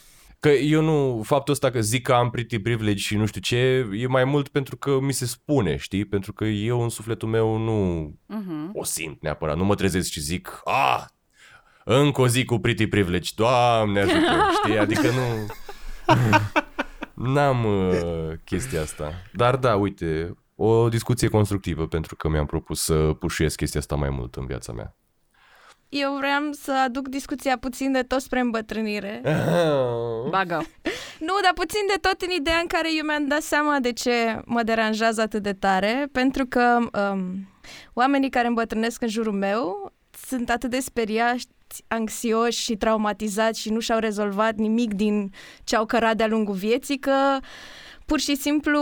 [0.45, 3.89] Că eu nu, faptul ăsta că zic că am pretty privilege și nu știu ce,
[3.93, 6.05] e mai mult pentru că mi se spune, știi?
[6.05, 8.73] Pentru că eu în sufletul meu nu uh-huh.
[8.73, 9.57] o simt neapărat.
[9.57, 11.07] Nu mă trezesc și zic, a,
[11.85, 14.79] încă o zi cu pretty privilege, Doamne ajută, știi?
[14.79, 15.47] Adică nu...
[17.33, 19.13] N-am uh, chestia asta.
[19.33, 24.11] Dar da, uite, o discuție constructivă pentru că mi-am propus să pușuiesc chestia asta mai
[24.11, 24.97] mult în viața mea.
[25.97, 29.21] Eu vreau să aduc discuția puțin de tot spre îmbătrânire.
[30.31, 30.65] bagă.
[31.19, 34.41] Nu, dar puțin de tot în ideea în care eu mi-am dat seama de ce
[34.45, 37.49] mă deranjează atât de tare, pentru că um,
[37.93, 39.93] oamenii care îmbătrânesc în jurul meu
[40.27, 41.47] sunt atât de speriați,
[41.89, 45.31] anxioși și traumatizați și nu și-au rezolvat nimic din
[45.65, 47.39] ce au cărat de-a lungul vieții, că
[48.05, 48.81] pur și simplu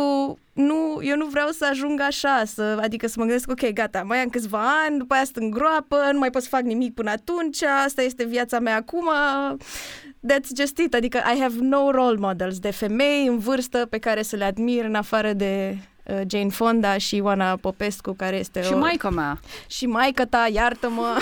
[0.52, 4.18] nu, eu nu vreau să ajung așa, să, adică să mă gândesc, ok, gata, mai
[4.18, 7.10] am câțiva ani, după aia sunt în groapă, nu mai pot să fac nimic până
[7.10, 9.08] atunci, asta este viața mea acum,
[10.32, 14.22] that's just it, adică I have no role models de femei în vârstă pe care
[14.22, 18.72] să le admir în afară de uh, Jane Fonda și Ioana Popescu, care este Și
[18.72, 18.78] o...
[18.78, 19.40] maica mea.
[19.66, 21.16] și maica ta, iartă-mă.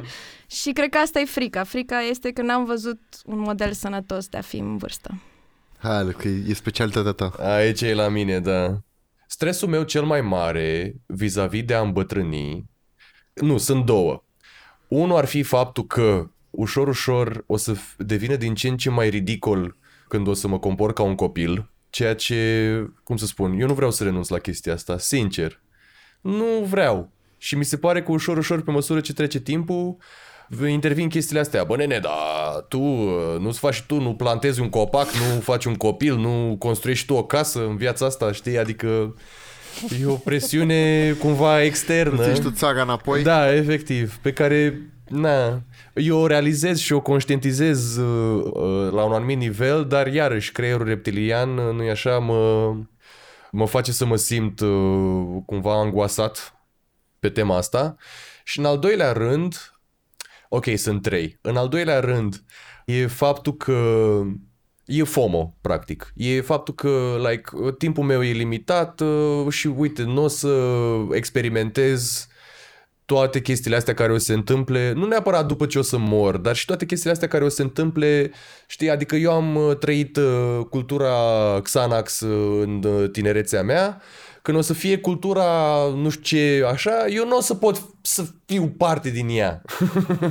[0.60, 1.64] și cred că asta e frica.
[1.64, 5.10] Frica este că n-am văzut un model sănătos de a fi în vârstă.
[5.84, 7.54] Hai, că e specialitatea ta.
[7.54, 8.80] Aici e la mine, da.
[9.26, 12.70] Stresul meu cel mai mare vis-a-vis de a îmbătrâni,
[13.34, 14.22] nu, sunt două.
[14.88, 18.90] Unul ar fi faptul că ușor, ușor o să f- devină din ce în ce
[18.90, 19.76] mai ridicol
[20.08, 23.74] când o să mă compor ca un copil, ceea ce, cum să spun, eu nu
[23.74, 25.60] vreau să renunț la chestia asta, sincer.
[26.20, 27.10] Nu vreau.
[27.38, 29.96] Și mi se pare că ușor, ușor, pe măsură ce trece timpul,
[30.66, 31.64] intervin chestiile astea.
[31.64, 32.78] Bă, nene, dar tu
[33.38, 37.24] nu-ți faci tu, nu plantezi un copac, nu faci un copil, nu construiești tu o
[37.24, 38.58] casă în viața asta, știi?
[38.58, 39.14] Adică
[40.00, 42.30] e o presiune cumva externă.
[42.30, 43.22] Îți tu țara înapoi?
[43.22, 45.62] Da, efectiv, pe care, na,
[45.94, 50.86] eu o realizez și o conștientizez uh, uh, la un anumit nivel, dar iarăși creierul
[50.86, 52.74] reptilian, uh, nu-i așa, mă,
[53.50, 56.54] mă face să mă simt uh, cumva angoasat
[57.18, 57.96] pe tema asta.
[58.44, 59.73] Și în al doilea rând,
[60.54, 61.38] ok, sunt trei.
[61.40, 62.44] În al doilea rând,
[62.84, 64.20] e faptul că
[64.84, 66.12] e FOMO, practic.
[66.14, 70.48] E faptul că, like, timpul meu e limitat uh, și, uite, nu o să
[71.10, 72.28] experimentez
[73.04, 76.36] toate chestiile astea care o să se întâmple, nu neapărat după ce o să mor,
[76.36, 78.30] dar și toate chestiile astea care o să se întâmple,
[78.66, 81.12] știi, adică eu am uh, trăit uh, cultura
[81.62, 82.20] Xanax
[82.60, 84.02] în tinerețea mea,
[84.44, 85.44] când o să fie cultura
[85.94, 89.62] nu știu ce așa, eu nu o să pot să fiu parte din ea.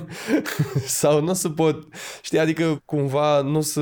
[0.85, 1.87] Sau nu o să pot,
[2.21, 3.81] știi, adică cumva nu o să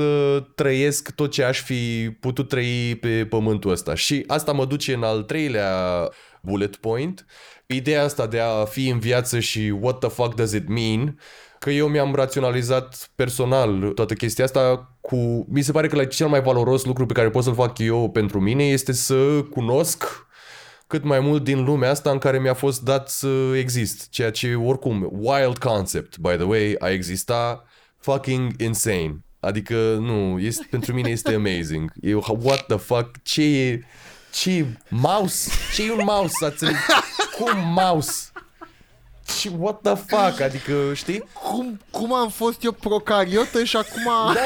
[0.54, 3.94] trăiesc tot ce aș fi putut trăi pe pământul ăsta.
[3.94, 6.08] Și asta mă duce în al treilea
[6.42, 7.26] bullet point,
[7.66, 11.18] ideea asta de a fi în viață și what the fuck does it mean,
[11.58, 15.46] că eu mi-am raționalizat personal toată chestia asta cu...
[15.48, 18.10] Mi se pare că la cel mai valoros lucru pe care pot să-l fac eu
[18.10, 20.26] pentru mine este să cunosc
[20.86, 24.08] cât mai mult din lumea asta în care mi-a fost dat să exist.
[24.10, 27.64] Ceea ce, oricum, wild concept, by the way, a exista
[27.98, 29.24] fucking insane.
[29.40, 31.92] Adică, nu, este, pentru mine este amazing.
[32.00, 33.80] E, what the fuck, ce e,
[34.32, 35.50] ce mouse?
[35.74, 36.44] Ce e un mouse?
[36.44, 36.64] Ați
[37.38, 38.32] Cum mouse?
[39.40, 41.24] Și what the fuck, adică, știi?
[41.32, 44.34] Cum, cum am fost eu procariotă și acum...
[44.34, 44.40] Da,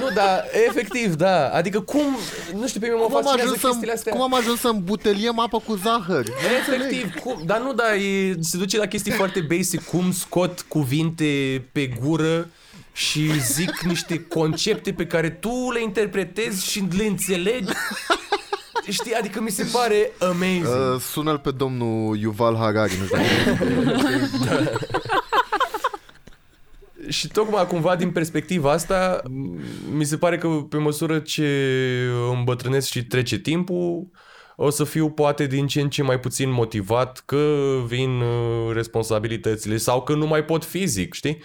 [0.00, 1.48] nu, da, efectiv, da.
[1.48, 2.16] Adică cum,
[2.54, 4.12] nu știu, pe mine mă fascinează chestiile astea.
[4.12, 6.24] Cum am ajuns să îmbuteliem apă cu zahăr?
[6.60, 11.64] Efectiv, cum, dar nu, da, e, se duce la chestii foarte basic, cum scot cuvinte
[11.72, 12.48] pe gură
[12.92, 17.72] și zic niște concepte pe care tu le interpretezi și le înțelegi
[18.88, 20.66] Știi, adică mi se pare amazing.
[20.66, 23.18] Uh, sună-l pe domnul Yuval Harari, nu știu.
[27.08, 29.22] Și tocmai cumva din perspectiva asta,
[29.92, 31.48] mi se pare că pe măsură ce
[32.36, 34.10] îmbătrânesc și trece timpul,
[34.56, 37.56] o să fiu poate din ce în ce mai puțin motivat că
[37.86, 41.42] vin uh, responsabilitățile sau că nu mai pot fizic, știi?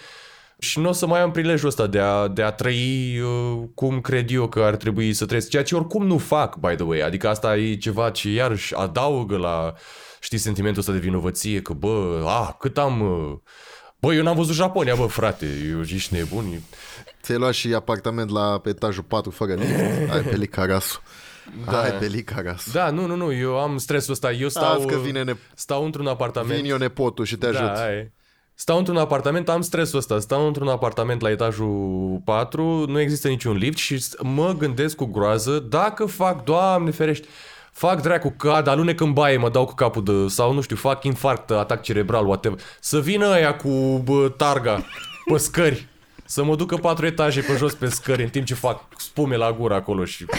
[0.59, 4.01] Și nu o să mai am prilejul ăsta de a, de a trăi uh, cum
[4.01, 6.99] cred eu că ar trebui să trăiesc, ceea ce oricum nu fac, by the way,
[6.99, 9.73] adică asta e ceva ce iarăși adaugă la,
[10.19, 13.01] știi, sentimentul ăsta de vinovăție, că bă, a, cât am...
[13.01, 13.37] Uh,
[13.99, 16.61] bă, eu n-am văzut Japonia, bă, frate, eu ești nebun.
[17.21, 20.11] Ți-ai luat și apartament la pe etajul 4 fără nimic?
[20.13, 21.01] Ai pe Licarasu.
[21.65, 21.81] Da.
[21.81, 22.71] Ai pe Licarasu.
[22.71, 25.35] Da, nu, nu, nu, eu am stresul ăsta, eu stau, că vine ne...
[25.55, 26.61] stau într-un apartament.
[26.61, 27.59] Vin eu nepotul și te ajut.
[27.59, 28.11] Da, ai.
[28.59, 33.57] Stau într-un apartament, am stresul ăsta, stau într-un apartament la etajul 4, nu există niciun
[33.57, 37.27] lift și mă gândesc cu groază dacă fac, Doamne ferești,
[37.71, 41.03] fac dracu, cad, alunec în baie, mă dau cu capul de, sau nu știu, fac
[41.03, 42.59] infarct, atac cerebral, whatever.
[42.79, 44.85] Să vină aia cu bă, targa
[45.31, 45.87] pe scări,
[46.25, 49.51] să mă ducă patru etaje pe jos pe scări în timp ce fac spume la
[49.51, 50.25] gură acolo și...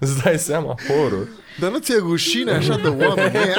[0.00, 1.28] Îți dai seama, horror.
[1.60, 3.36] Dar nu ți-e rușine așa de oameni?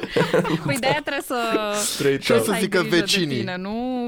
[0.66, 1.36] Păi de-aia trebuie să,
[1.74, 3.38] Straight să, să zică vecinii.
[3.38, 4.06] Tine, nu?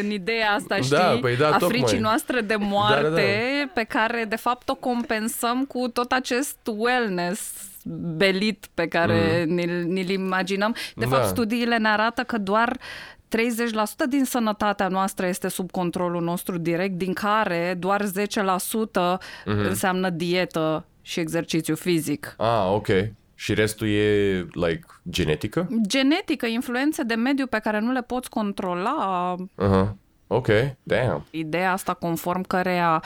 [0.00, 2.00] În ideea asta, da, știi, da, păi da, a fricii tocmai.
[2.00, 3.70] noastre de moarte, da, da, da.
[3.74, 7.52] pe care de fapt o compensăm cu tot acest wellness
[8.16, 9.54] belit pe care mm.
[9.54, 10.74] ni-l, ni-l imaginăm.
[10.94, 11.16] De da.
[11.16, 12.80] fapt, studiile ne arată că doar 30%
[14.08, 19.18] din sănătatea noastră este sub controlul nostru direct, din care doar 10% mm-hmm.
[19.44, 22.34] înseamnă dietă și exercițiu fizic.
[22.38, 22.88] Ah, ok.
[23.40, 25.68] Și restul e, like, genetică?
[25.86, 29.34] Genetică, influențe de mediu pe care nu le poți controla.
[29.38, 29.94] Uh-huh.
[30.26, 30.46] Ok,
[30.82, 31.26] damn.
[31.30, 33.02] Ideea asta conform căreia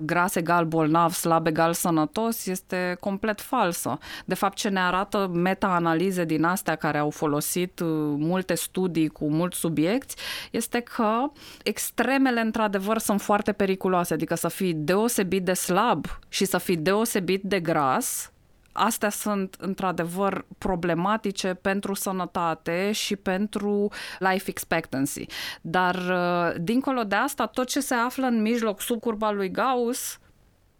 [0.00, 3.98] gras egal bolnav, slab egal sănătos este complet falsă.
[4.24, 9.30] De fapt, ce ne arată meta-analize din astea care au folosit uh, multe studii cu
[9.30, 10.14] mulți subiecti
[10.50, 11.30] este că
[11.62, 17.42] extremele într-adevăr sunt foarte periculoase, adică să fii deosebit de slab și să fii deosebit
[17.42, 18.32] de gras
[18.78, 25.26] astea sunt într-adevăr problematice pentru sănătate și pentru life expectancy.
[25.60, 30.18] Dar uh, dincolo de asta, tot ce se află în mijloc, sub curba lui Gauss,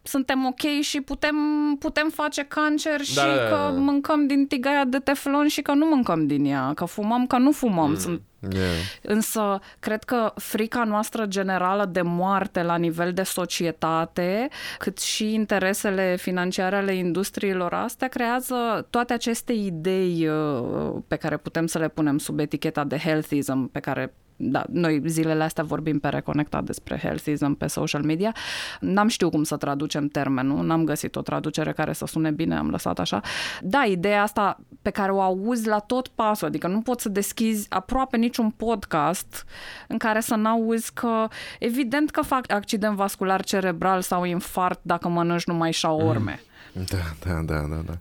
[0.09, 1.35] suntem ok și putem,
[1.79, 3.69] putem face cancer și Da, da, da, că da.
[3.69, 7.51] mâncăm din tigaia de teflon și că nu mâncăm din ea, că fumăm, că nu
[7.51, 7.97] fumăm.
[7.97, 8.21] Sunt
[8.53, 8.73] Yeah.
[9.01, 14.47] Însă, cred că frica noastră generală de moarte la nivel de societate,
[14.77, 21.65] cât și interesele financiare ale industriilor astea, creează toate aceste idei uh, pe care putem
[21.65, 26.07] să le punem sub eticheta de healthism, pe care da, noi zilele astea vorbim pe
[26.07, 28.35] Reconectat despre healthism pe social media.
[28.79, 32.69] N-am știut cum să traducem termenul, n-am găsit o traducere care să sune bine, am
[32.69, 33.21] lăsat așa.
[33.61, 37.65] Da, ideea asta pe care o auzi la tot pasul, adică nu poți să deschizi
[37.69, 39.45] aproape niciun podcast
[39.87, 41.27] în care să n-auzi că
[41.59, 46.39] evident că fac accident vascular cerebral sau infart dacă mănânci numai șaorme.
[46.71, 47.99] Da, da, da, da, da.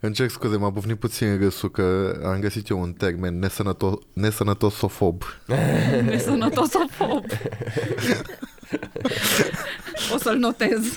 [0.00, 5.22] Încerc scuze, m-a bufnit puțin râsul că am găsit eu un termen nesănăto- nesănătosofob.
[5.46, 6.04] Mm.
[6.10, 7.24] Nesănătosofob.
[10.14, 10.94] o să-l notez.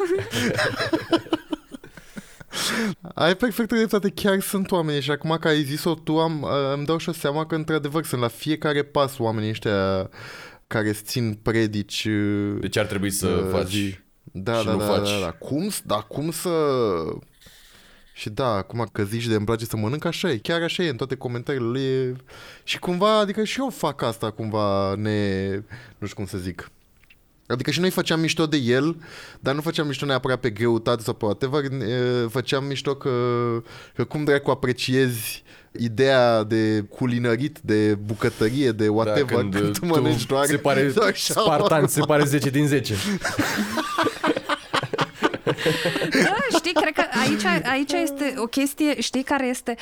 [3.13, 6.85] Ai perfectă dreptate, chiar sunt oameni și acum că ai zis-o tu am, uh, îmi
[6.85, 10.09] dau și seama că într-adevăr sunt la fiecare pas oamenii ăștia
[10.67, 13.67] care îți țin predici uh, Deci ar trebui să uh, faci...
[13.67, 13.95] zi.
[14.43, 15.09] Da, și da, nu da, faci.
[15.09, 15.31] da, da.
[15.31, 16.49] Cum, s- da, cum să...
[18.13, 20.89] Și da, acum că zici de îmi place să mănânc, așa e, chiar așa e
[20.89, 21.79] în toate comentariile.
[21.79, 22.15] E...
[22.63, 25.47] Și cumva, adică și eu fac asta cumva ne...
[25.97, 26.71] Nu știu cum să zic.
[27.47, 28.95] Adică și noi făceam mișto de el,
[29.39, 33.09] dar nu făceam mișto neapărat pe greutate sau pe whatever, e, făceam mișto că,
[33.95, 35.43] că cum dracu apreciezi
[35.79, 40.57] ideea de culinărit, de bucătărie, de whatever, Da, când, când tu tu mănânci doar se
[40.57, 42.95] pare doar Spartan, se pare 10 din 10.
[46.23, 49.75] Da, știi, cred că aici, aici este o chestie, știi, care este,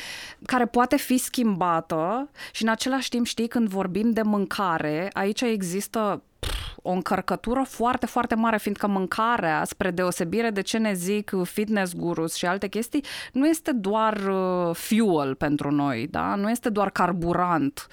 [0.45, 6.23] care poate fi schimbată și în același timp, știi, când vorbim de mâncare, aici există
[6.39, 11.93] pf, o încărcătură foarte, foarte mare, fiindcă mâncarea, spre deosebire de ce ne zic fitness
[11.93, 16.35] gurus și alte chestii, nu este doar uh, fuel pentru noi, da?
[16.35, 17.87] Nu este doar carburant.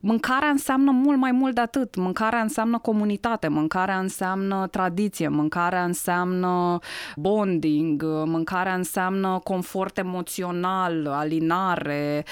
[0.00, 1.96] Mâncarea înseamnă mult mai mult de atât.
[1.96, 6.78] Mâncarea înseamnă comunitate, mâncarea înseamnă tradiție, mâncarea înseamnă
[7.16, 12.24] bonding, mâncarea înseamnă confort emoțional, alinare,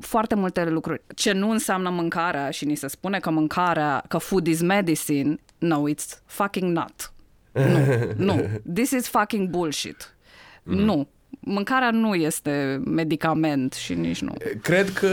[0.00, 1.02] foarte multe lucruri.
[1.14, 5.82] Ce nu înseamnă mâncarea și ni se spune că mâncarea, că food is medicine, no,
[5.88, 7.12] it's fucking not.
[7.52, 7.78] Nu,
[8.16, 8.46] nu.
[8.74, 10.16] This is fucking bullshit.
[10.62, 11.08] Nu.
[11.40, 14.32] Mâncarea nu este medicament și nici nu.
[14.62, 15.08] Cred că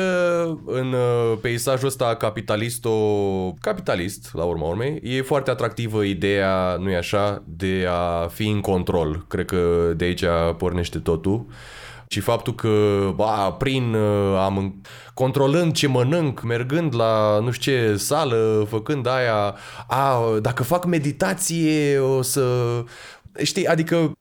[0.65, 2.91] în uh, peisajul ăsta capitalisto
[3.61, 9.25] capitalist, la urma urmei, e foarte atractivă ideea, nu-i așa, de a fi în control.
[9.27, 10.23] Cred că de aici
[10.57, 11.45] pornește totul.
[12.09, 12.69] Și faptul că,
[13.15, 14.81] ba, prin, uh, am,
[15.13, 19.55] controlând ce mănânc, mergând la, nu știu ce, sală, făcând aia,
[19.87, 22.43] a, dacă fac meditație, o să...
[23.43, 24.11] Știi, adică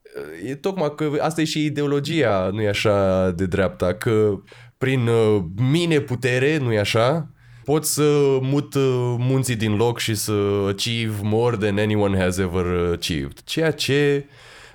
[0.45, 4.39] e tocmai că asta e și ideologia, nu e așa, de dreapta, că
[4.77, 7.31] prin uh, mine putere, nu e așa,
[7.63, 12.91] pot să mut uh, munții din loc și să achieve more than anyone has ever
[12.93, 13.39] achieved.
[13.43, 14.25] Ceea ce,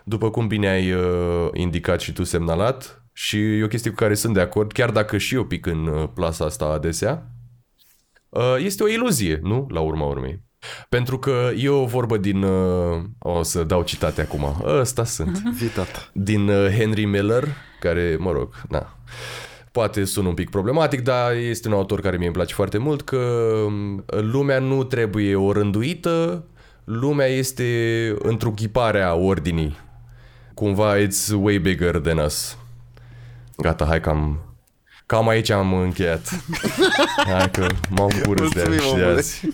[0.04, 4.14] după cum bine ai uh, indicat și tu semnalat, și e o chestie cu care
[4.14, 7.26] sunt de acord, chiar dacă și eu pic în uh, plasa asta adesea,
[8.28, 9.66] uh, este o iluzie, nu?
[9.70, 10.42] La urma urmei.
[10.88, 12.42] Pentru că e o vorbă din...
[12.42, 14.62] Uh, o să dau citate acum.
[14.64, 15.42] Ăsta sunt.
[15.56, 16.08] Zi, tata.
[16.12, 17.48] Din uh, Henry Miller,
[17.80, 18.96] care, mă rog, na,
[19.72, 23.02] poate sună un pic problematic, dar este un autor care mie îmi place foarte mult,
[23.02, 23.16] că
[23.66, 26.44] um, lumea nu trebuie o rânduită,
[26.84, 29.76] lumea este întruchiparea ordinii.
[30.54, 32.56] Cumva it's way bigger than us.
[33.56, 34.40] Gata, hai cam...
[35.12, 36.28] Cam aici am încheiat.
[37.26, 39.16] Hai că m-am bucurat de, Mulțumim, și de omule.
[39.16, 39.48] azi.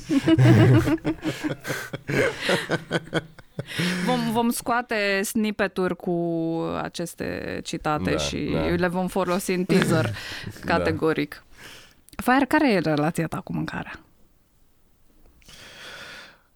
[4.07, 6.15] Vom, vom scoate snippet-uri cu
[6.83, 8.61] aceste citate Da, și da.
[8.61, 10.15] le vom folosi în teaser
[10.65, 11.45] categoric.
[12.17, 14.01] Fire, care e relația ta cu mâncarea?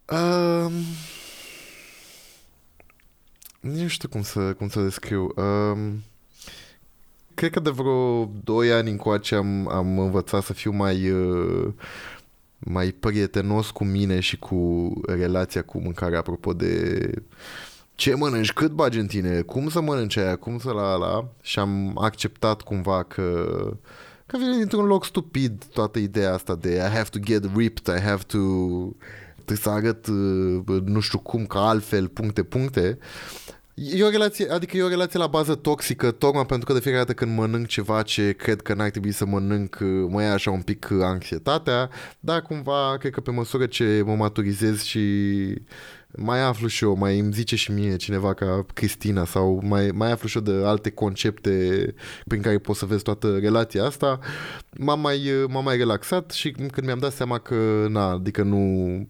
[0.06, 0.72] Um,
[3.60, 5.32] nu știu cum să, cum să descriu.
[5.36, 6.02] Um,
[7.48, 11.68] cred că de vreo 2 ani încoace am, am învățat să fiu mai, uh,
[12.58, 17.10] mai prietenos cu mine și cu relația cu mâncarea, apropo de
[17.94, 21.58] ce mănânci, cât bagi în tine, cum să mănânci aia, cum să la la și
[21.58, 23.46] am acceptat cumva că
[24.26, 28.00] că vine dintr-un loc stupid toată ideea asta de I have to get ripped, I
[28.00, 28.38] have to
[29.34, 32.98] trebuie să arăt uh, nu știu cum, ca altfel, puncte, puncte
[33.74, 37.04] E o relație, adică e o relație la bază toxică, tocmai pentru că de fiecare
[37.04, 40.62] dată când mănânc ceva ce cred că n-ar trebui să mănânc, mă ia așa un
[40.62, 45.00] pic anxietatea, dar cumva cred că pe măsură ce mă maturizez și
[46.16, 50.10] mai aflu și eu, mai îmi zice și mie cineva ca Cristina sau mai, mai
[50.12, 51.94] aflu și eu de alte concepte
[52.26, 54.18] prin care pot să vezi toată relația asta,
[54.78, 59.08] m-am mai, m-am mai relaxat și când mi-am dat seama că, na, adică nu...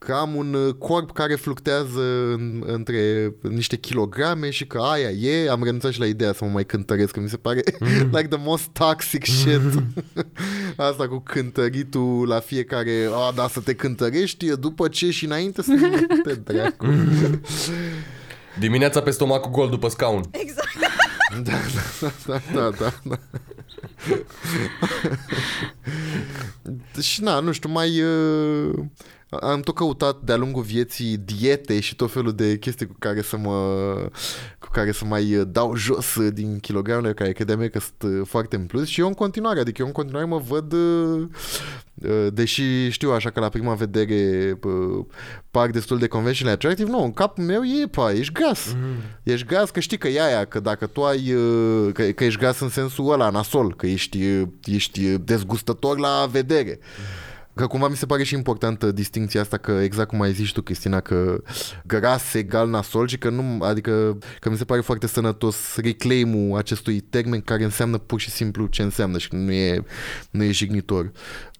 [0.00, 5.08] Uh, că am un uh, corp care fluctuează în, între niște kilograme și că aia
[5.08, 7.88] e, am renunțat și la ideea să mă mai cântăresc, că mi se pare mm.
[8.16, 9.60] like the most toxic shit.
[10.90, 15.72] Asta cu cântăritul la fiecare, a, da, să te cântărești după ce și înainte să
[16.24, 16.86] te dracu.
[18.58, 20.24] Dimineața pe stomacul gol după scaun.
[20.30, 20.68] Exact.
[21.42, 21.52] Da,
[22.00, 23.18] da, da, da, da, da.
[27.00, 28.00] și na, nu știu, mai...
[28.00, 28.74] Uh
[29.40, 33.36] am tot căutat de-a lungul vieții diete și tot felul de chestii cu care să
[33.36, 33.56] mă
[34.58, 38.66] cu care să mai dau jos din kilogramele care credeam eu că sunt foarte în
[38.66, 40.74] plus și eu în continuare, adică eu în continuare mă văd
[42.32, 44.58] deși știu așa că la prima vedere
[45.50, 48.72] par destul de conventional attractive, nu, în capul meu e, pa, ești gras.
[48.74, 48.96] Mm.
[49.22, 51.34] Ești gras că știi că e aia, că dacă tu ai,
[51.92, 56.78] că, că ești gras în sensul ăla, nasol, că ești, ești dezgustător la vedere.
[56.80, 57.25] Mm
[57.56, 60.62] Că cumva mi se pare și importantă distinția asta că exact cum ai zis tu,
[60.62, 61.42] Cristina, că
[61.86, 67.00] gras egal nasol și că nu, adică că mi se pare foarte sănătos reclaim acestui
[67.00, 69.84] termen care înseamnă pur și simplu ce înseamnă și nu e,
[70.30, 71.12] nu e jignitor.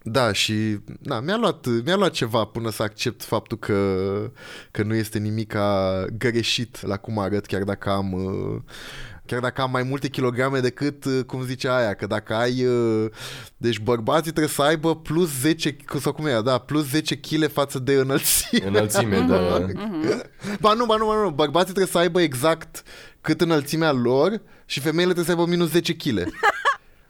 [0.03, 4.05] Da, și na, mi-a, luat, mi-a luat ceva până să accept faptul că,
[4.71, 5.55] că nu este nimic
[6.17, 8.61] greșit la cum arăt, chiar dacă am uh,
[9.27, 12.65] Chiar dacă am mai multe kilograme decât, uh, cum zice aia, că dacă ai...
[12.65, 13.09] Uh,
[13.57, 17.79] deci bărbații trebuie să aibă plus 10, sau cum e, da, plus 10 kg față
[17.79, 18.67] de înălțime.
[18.67, 19.35] Înălțime, da.
[20.63, 22.83] ba nu, ba nu, ba nu, bărbații trebuie să aibă exact
[23.21, 26.23] cât înălțimea lor și femeile trebuie să aibă minus 10 kg.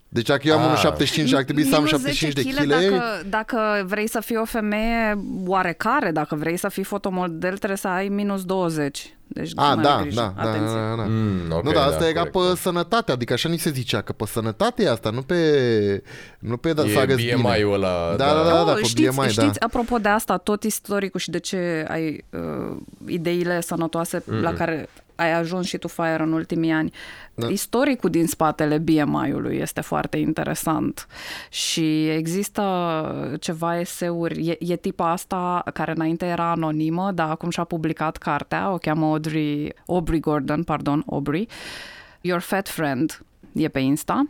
[0.09, 0.91] Deci dacă eu am ah.
[0.97, 2.67] 1,75 și ar trebui să am 75 de kg...
[2.67, 7.87] Dacă, dacă vrei să fii o femeie oarecare, dacă vrei să fii fotomodel, trebuie să
[7.87, 9.17] ai minus 20.
[9.27, 11.03] Deci A, da, da, da, da, da, da.
[11.07, 12.55] Mm, okay, nu, da, asta da, era corect, pe da.
[12.55, 16.03] sănătate, adică așa ni se zicea, că pe sănătate e asta, nu pe,
[16.39, 18.15] nu pe da, e BMI-ul ăla.
[18.17, 19.65] Da, da, da, da, da pe știți, BMI, știți, da.
[19.65, 24.41] apropo de asta, tot istoricul și de ce ai uh, ideile sănătoase mm-hmm.
[24.41, 26.93] la care ai ajuns și tu, Fire, în ultimii ani.
[27.39, 27.47] Da.
[27.47, 31.07] Istoricul din spatele BMI-ului este foarte interesant
[31.49, 37.63] și există ceva eseuri, e, e tipa asta care înainte era anonimă, dar acum și-a
[37.63, 41.47] publicat cartea, o cheamă Audrey, Aubrey Gordon, pardon, Aubrey,
[42.21, 43.21] Your Fat Friend,
[43.51, 44.27] e pe Insta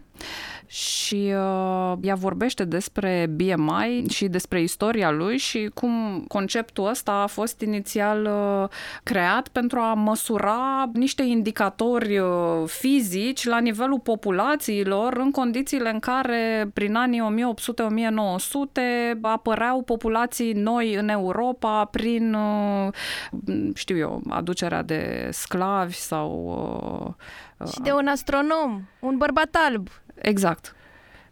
[0.68, 7.28] și uh, ea vorbește despre BMI și despre istoria lui și cum conceptul ăsta a
[7.28, 8.70] fost inițial uh,
[9.04, 12.28] creat pentru a măsura niște indicatori uh,
[12.66, 17.54] fizici la nivelul populațiilor în condițiile în care prin anii
[19.18, 22.88] 1800-1900 apăreau populații noi în Europa prin, uh,
[23.74, 26.30] știu eu, aducerea de sclavi sau...
[27.60, 29.88] Uh, și de un astronom, un bărbat alb.
[30.22, 30.76] Exact.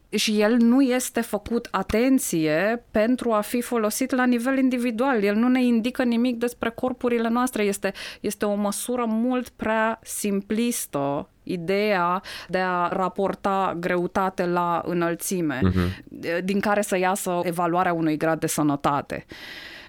[0.10, 5.24] Și el nu este făcut atenție pentru a fi folosit la nivel individual.
[5.24, 7.64] El nu ne indică nimic despre corpurile noastre.
[7.64, 16.44] Este, este o măsură mult prea simplistă ideea de a raporta greutate la înălțime, uh-huh.
[16.44, 19.26] din care să iasă evaluarea unui grad de sănătate.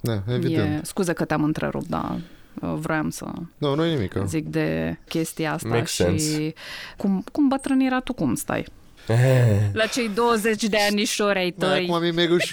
[0.00, 0.82] Da, evident.
[0.82, 2.18] E, scuze că te-am întrerupt, dar
[2.60, 3.26] vreau să
[3.58, 4.14] no, nu nimic.
[4.26, 6.52] zic de chestia asta Makes și sense.
[6.96, 8.66] cum, cum bătrânirea tu cum stai?
[9.72, 11.88] La cei 20 de anișori ai da, tăi.
[11.90, 12.52] acum mi-e ruș...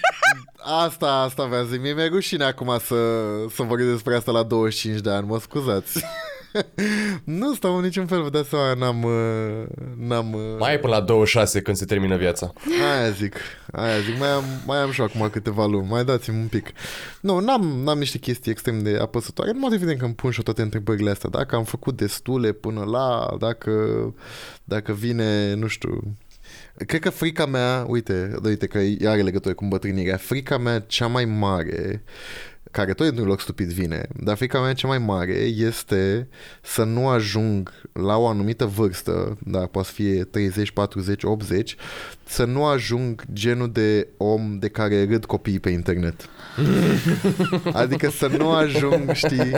[0.85, 1.81] Asta, asta vreau să zic.
[1.81, 2.95] Mi-e rușine acum să,
[3.53, 5.27] să vorbim despre asta la 25 de ani.
[5.27, 6.03] Mă scuzați.
[7.23, 9.03] nu stau în niciun fel, vă dați seama, n-am...
[9.03, 9.63] uh,
[9.97, 12.53] n-am uh, Mai e până la 26 când se termină viața.
[12.97, 13.35] Aia zic,
[13.71, 16.71] aia zic, mai am, mai am și eu acum câteva luni, mai dați-mi un pic.
[17.21, 20.37] Nu, n-am, n-am niște chestii extrem de apăsătoare, în mod evident că îmi pun și
[20.37, 23.71] eu toate întrebările astea, dacă am făcut destule până la, dacă,
[24.63, 26.15] dacă vine, nu știu,
[26.75, 31.25] Cred că frica mea, uite, uite că are legătură cu îmbătrânirea, frica mea cea mai
[31.25, 32.03] mare
[32.73, 36.27] care tot într-un loc stupid vine, dar frica mea cea mai mare este
[36.61, 41.75] să nu ajung la o anumită vârstă, da, poate fi 30, 40, 80,
[42.25, 46.29] să nu ajung genul de om de care râd copiii pe internet.
[47.73, 49.51] adică să nu ajung, știi,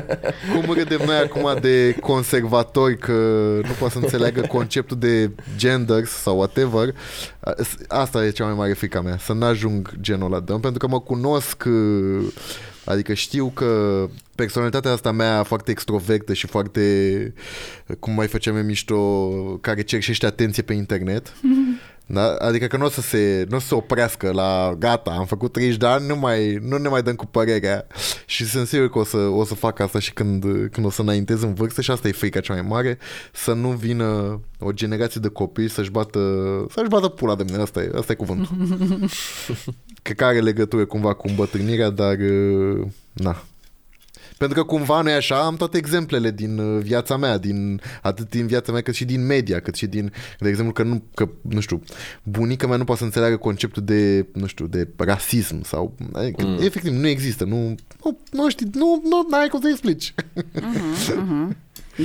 [0.54, 3.12] cum râdem noi acum de conservatori că
[3.64, 6.96] nu poate să înțeleagă conceptul de genders sau whatever.
[7.88, 10.80] Asta e cea mai mare frica mea, să nu ajung genul ăla de om, pentru
[10.80, 11.64] că mă cunosc
[12.86, 17.34] Adică știu că personalitatea asta mea foarte extrovertă și foarte,
[18.00, 19.30] cum mai făceam eu mișto,
[19.62, 21.34] care cerșește atenție pe internet.
[22.06, 22.36] Da?
[22.36, 25.52] Adică că nu o să se, nu o să se oprească la gata, am făcut
[25.52, 27.88] 30 de ani, nu, mai, nu ne mai dăm cu părerea
[28.26, 31.02] și sunt sigur că o să, o să fac asta și când, când o să
[31.02, 32.98] înaintez în vârstă și asta e frica cea mai mare,
[33.34, 36.20] să nu vină o generație de copii să-și bată,
[36.70, 38.56] să-și bată pula de mine, asta e, asta e cuvântul.
[40.02, 42.16] Cred că are legătură cumva cu îmbătrânirea, dar
[43.14, 43.44] na,
[44.38, 48.30] pentru că cumva nu e așa, am toate exemplele din uh, viața mea, din, atât
[48.30, 51.30] din viața mea cât și din media, cât și din, de exemplu, că nu, că,
[51.42, 51.82] nu știu,
[52.24, 56.58] bunica mea nu poate să înțeleagă conceptul de, nu știu, de rasism sau, adică, mm.
[56.60, 60.14] efectiv, nu există, nu, nu, nu știi, nu, nu, ai cum să explici.
[60.14, 61.56] Uh-huh, uh-huh.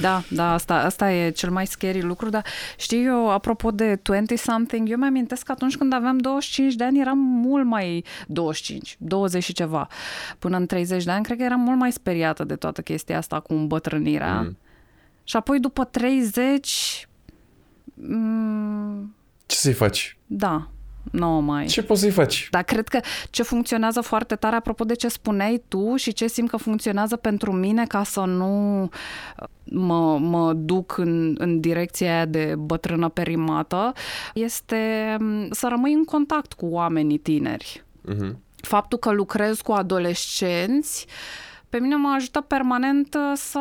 [0.00, 2.44] Da, da, asta, asta e cel mai scary lucru, dar
[2.76, 7.18] știi eu, apropo de 20-something, eu mi-amintesc că atunci când aveam 25 de ani eram
[7.18, 9.88] mult mai 25, 20 și ceva.
[10.38, 13.40] Până în 30 de ani, cred că eram mult mai speriată de toată chestia asta
[13.40, 14.40] cu îmbătrânirea.
[14.40, 14.58] Mm.
[15.24, 17.08] Și apoi după 30...
[17.94, 19.14] Mm,
[19.46, 20.16] Ce să-i faci?
[20.26, 20.70] Da,
[21.10, 21.66] nu mai.
[21.66, 22.48] Ce poți să-i faci?
[22.50, 26.50] Dar cred că ce funcționează foarte tare, apropo de ce spuneai tu și ce simt
[26.50, 28.88] că funcționează pentru mine ca să nu
[29.64, 33.92] mă, mă duc în, în direcția aia de bătrână perimată,
[34.34, 35.16] este
[35.50, 37.84] să rămâi în contact cu oamenii tineri.
[38.08, 38.34] Uh-huh.
[38.56, 43.60] Faptul că lucrez cu adolescenți uh, pe mine mă ajută permanent uh, să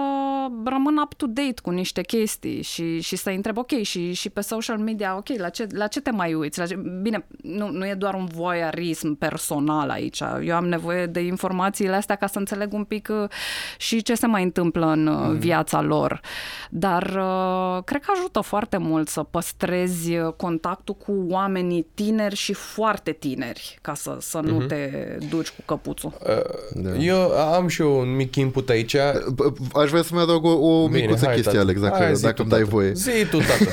[0.66, 5.16] rămân up-to-date cu niște chestii și, și să întreb, ok, și, și pe social media,
[5.18, 6.60] ok, la ce, la ce te mai uiți?
[6.60, 6.76] La ce...
[7.02, 10.22] Bine, nu, nu e doar un voyeurism personal aici.
[10.46, 13.30] Eu am nevoie de informațiile astea ca să înțeleg un pic uh,
[13.78, 15.38] și ce se mai întâmplă în mm.
[15.38, 16.22] viața lor.
[16.70, 23.12] Dar uh, cred că ajută foarte mult să păstrezi contactul cu oamenii tineri și foarte
[23.12, 24.68] tineri, ca să, să nu mm-hmm.
[24.68, 26.14] te duci cu căpuțul.
[26.22, 26.96] Uh, da.
[26.96, 28.96] Eu am și eu un mic input aici.
[29.74, 31.64] Aș vrea să-mi adaug o, o Bine, micuță hai, chestie, tata.
[31.64, 32.72] Alex, dacă, hai, dacă îmi dai tata.
[32.72, 32.94] voie.
[32.94, 33.72] Zi tu, tată.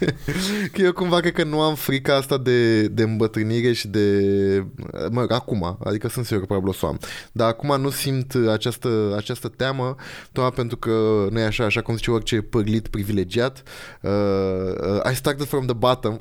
[0.72, 4.64] că eu cumva cred că nu am frica asta de, de îmbătrânire și de...
[5.10, 6.98] Mă, acum, adică sunt sigur că probabil o să am.
[7.32, 9.94] Dar acum nu simt această, această teamă,
[10.32, 13.62] tocmai pentru că nu e așa, așa cum zice orice părlit privilegiat.
[14.00, 16.18] Uh, uh, I started from the bottom.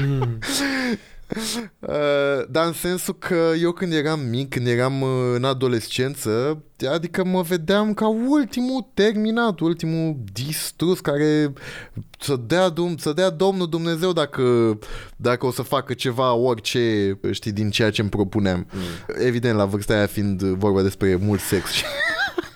[0.00, 0.38] mm.
[1.80, 6.62] Uh, dar în sensul că eu când eram mic, când eram uh, în adolescență,
[6.92, 11.52] adică mă vedeam ca ultimul terminat, ultimul distrus care
[12.18, 14.78] să dea, să dea Domnul Dumnezeu dacă,
[15.16, 18.66] dacă o să facă ceva, orice, știi, din ceea ce îmi propuneam.
[18.72, 19.24] Mm.
[19.26, 21.84] Evident, la vârsta aia fiind vorba despre mult sex și,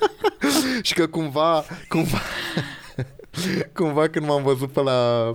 [0.82, 2.20] și că cumva, cumva,
[3.78, 5.32] cumva când m-am văzut pe la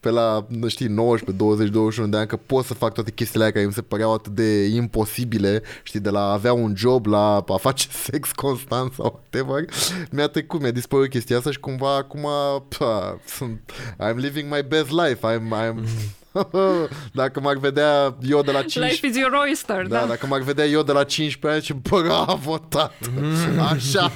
[0.00, 3.44] pe la, nu știi, 19, 20, 21 de ani că pot să fac toate chestiile
[3.44, 7.06] aia care mi se păreau atât de imposibile, știi, de la a avea un job
[7.06, 9.64] la a face sex constant sau whatever,
[10.10, 12.26] mi-a trecut, mi-a dispărut chestia asta și cumva acum
[12.78, 15.84] pa, sunt, I'm living my best life, I'm, I'm
[17.12, 18.92] dacă m-ar vedea eu de la 15...
[18.92, 19.98] Life is your oyster, da.
[19.98, 20.06] da.
[20.06, 23.10] Dacă m-ar vedea eu de la 15 ani, și bravo, tată!
[23.70, 24.12] Așa!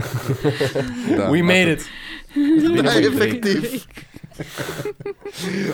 [1.16, 1.80] da, We made it!
[2.82, 3.84] Da, efectiv!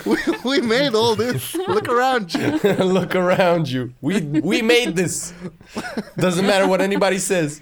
[0.04, 1.54] We, we made all this.
[1.68, 2.58] Look around you.
[2.98, 3.92] Look around you.
[4.00, 5.32] We we made this.
[6.16, 7.60] Doesn't matter what anybody says.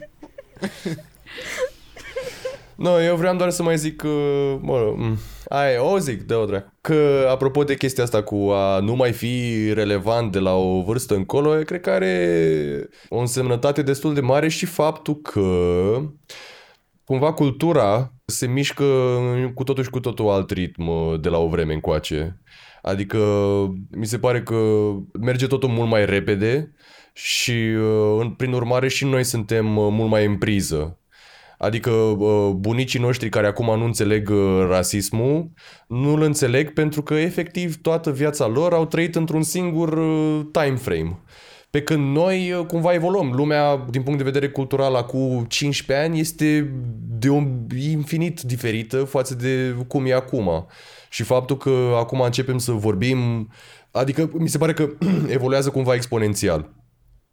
[2.76, 4.08] No, eu vreau doar să mai zic că,
[4.60, 4.94] mă,
[5.48, 6.72] ai, o zic, de o drac.
[6.80, 11.14] Că, apropo de chestia asta cu a nu mai fi relevant de la o vârstă
[11.14, 15.50] încolo, cred că are o însemnătate destul de mare și faptul că
[17.06, 18.84] cumva cultura se mișcă
[19.54, 22.40] cu totul și cu totul alt ritm uh, de la o vreme încoace.
[22.82, 23.18] Adică
[23.90, 24.56] mi se pare că
[25.20, 26.72] merge totul mult mai repede
[27.12, 30.98] și uh, prin urmare și noi suntem uh, mult mai în priză.
[31.58, 31.90] Adică
[32.56, 34.30] bunicii noștri care acum nu înțeleg
[34.68, 35.50] rasismul,
[35.88, 39.98] nu îl înțeleg pentru că efectiv toată viața lor au trăit într-un singur
[40.50, 41.18] time frame.
[41.76, 43.32] Pe când noi uh, cumva evoluăm.
[43.32, 46.72] Lumea, din punct de vedere cultural, acum 15 ani este
[47.18, 50.66] de un infinit diferită față de cum e acum.
[51.10, 53.50] Și faptul că acum începem să vorbim,
[53.90, 54.88] adică mi se pare că
[55.28, 56.70] evoluează cumva exponențial.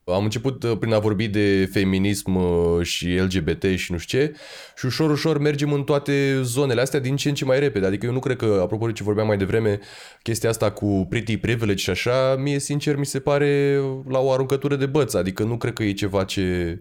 [0.06, 4.34] Am început uh, prin a vorbi de feminism uh, și LGBT și nu știu ce
[4.78, 7.86] și ușor, ușor mergem în toate zonele astea din ce în ce mai repede.
[7.86, 9.80] Adică eu nu cred că, apropo de ce vorbeam mai devreme,
[10.22, 14.76] chestia asta cu pretty privilege și așa, mie sincer mi se pare la o aruncătură
[14.76, 15.14] de băț.
[15.14, 16.80] Adică nu cred că e ceva ce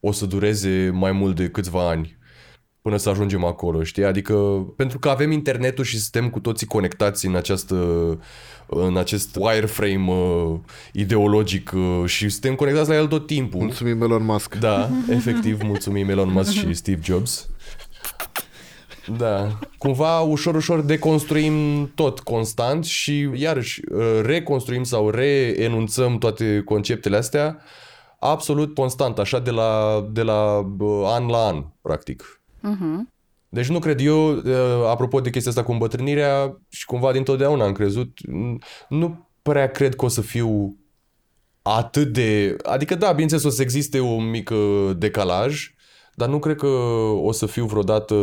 [0.00, 2.20] o să dureze mai mult de câțiva ani.
[2.82, 4.04] Până să ajungem acolo, știi?
[4.04, 4.34] Adică
[4.76, 7.76] pentru că avem internetul și suntem cu toții conectați în această
[8.66, 10.54] în acest wireframe uh,
[10.92, 13.60] ideologic uh, și suntem conectați la el tot timpul.
[13.60, 14.54] Mulțumim Elon Musk.
[14.54, 17.48] Da, efectiv, mulțumim Elon Musk și Steve Jobs.
[19.16, 27.16] Da, cumva ușor, ușor deconstruim tot constant și iarăși uh, reconstruim sau reenunțăm toate conceptele
[27.16, 27.58] astea
[28.18, 32.41] absolut constant, așa de la, de la uh, an la an, practic.
[32.62, 33.10] Uh-huh.
[33.48, 34.44] Deci nu cred eu, uh,
[34.90, 38.18] apropo de chestia asta cu îmbătrânirea și cumva dintotdeauna am crezut,
[38.88, 40.76] nu prea cred că o să fiu
[41.62, 42.56] atât de...
[42.62, 44.50] Adică da, bineînțeles o să existe un mic
[44.96, 45.74] decalaj,
[46.14, 46.66] dar nu cred că
[47.22, 48.14] o să fiu vreodată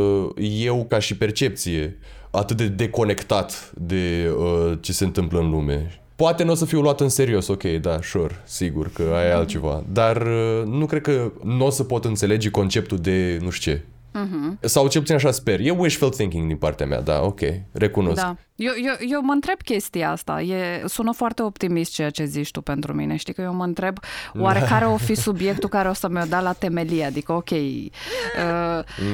[0.42, 2.00] eu ca și percepție
[2.32, 6.02] atât de deconectat de uh, ce se întâmplă în lume.
[6.16, 9.84] Poate nu o să fiu luat în serios, ok, da, sure, sigur că ai altceva,
[9.92, 13.86] dar uh, nu cred că nu o să pot înțelege conceptul de nu știu ce.
[14.26, 14.60] Uh-huh.
[14.62, 15.60] Sau cel puțin așa sper.
[15.60, 17.40] E wishful thinking din partea mea, da, ok,
[17.72, 18.22] recunosc.
[18.22, 18.36] Da.
[18.56, 20.42] Eu, eu, eu mă întreb chestia asta.
[20.42, 23.16] E, sună foarte optimist ceea ce zici tu pentru mine.
[23.16, 23.98] Știi că eu mă întreb
[24.40, 27.06] oare care o fi subiectul care o să mi-o da la temelie.
[27.06, 27.60] Adică, ok, uh,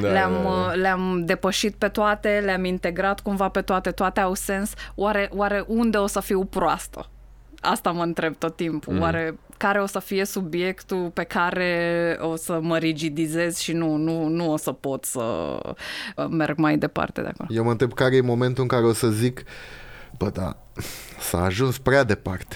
[0.02, 0.74] da, le-am, da, da.
[0.74, 4.74] le-am depășit pe toate, le-am integrat cumva pe toate, toate au sens.
[4.96, 7.10] Oare, oare unde o să fiu proastă?
[7.62, 8.94] Asta mă întreb tot timpul.
[8.94, 9.02] Mm.
[9.02, 14.28] Oare care o să fie subiectul pe care o să mă rigidizez și nu, nu,
[14.28, 15.22] nu o să pot să
[16.16, 17.50] uh, merg mai departe de acolo.
[17.52, 19.44] Eu mă întreb care e momentul în care o să zic
[20.18, 20.58] bă, da,
[21.20, 22.56] s-a ajuns prea departe.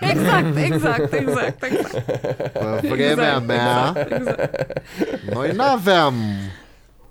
[0.00, 2.04] Exact, exact, exact, exact.
[2.80, 4.82] Pe vremea exact, mea, exact, exact.
[5.34, 6.14] noi n-aveam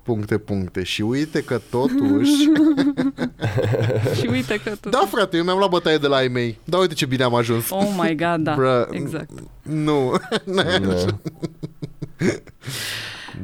[0.07, 0.83] puncte, puncte.
[0.83, 2.31] Și uite că totuși...
[4.19, 4.89] și uite că totuși...
[4.89, 6.59] Da, frate, eu mi-am luat bătaie de la ei mei.
[6.63, 7.69] Da, uite ce bine am ajuns.
[7.69, 8.55] Oh my god, da.
[8.55, 9.29] Bruh, exact.
[9.61, 10.13] Nu.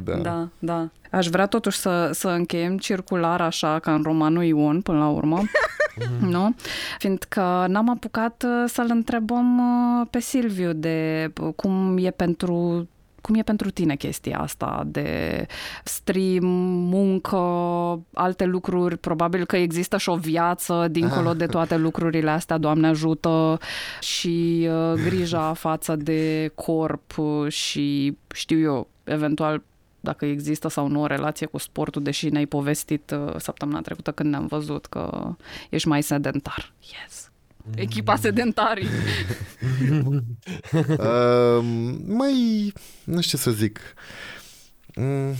[0.04, 0.14] Da.
[0.14, 0.88] da, da.
[1.10, 5.42] Aș vrea totuși să, să încheiem circular așa, ca în romanul Ion, până la urmă.
[6.20, 6.54] nu?
[6.98, 12.88] Fiindcă n-am apucat uh, să-l întrebăm uh, pe Silviu de uh, cum e pentru
[13.24, 15.46] cum e pentru tine chestia asta de
[15.84, 16.44] stream,
[16.94, 17.36] muncă,
[18.14, 18.96] alte lucruri?
[18.96, 23.58] Probabil că există și o viață dincolo de toate lucrurile astea, Doamne ajută,
[24.00, 27.12] și uh, grija față de corp
[27.48, 29.62] și știu eu, eventual
[30.00, 34.30] dacă există sau nu o relație cu sportul, deși ne-ai povestit uh, săptămâna trecută când
[34.30, 35.34] ne-am văzut că
[35.70, 36.72] ești mai sedentar.
[36.80, 37.30] Yes.
[37.74, 38.88] Echipa sedentarii.
[40.72, 41.64] uh,
[42.18, 42.72] mai,
[43.04, 43.80] nu știu ce să zic.
[44.94, 45.34] Mm,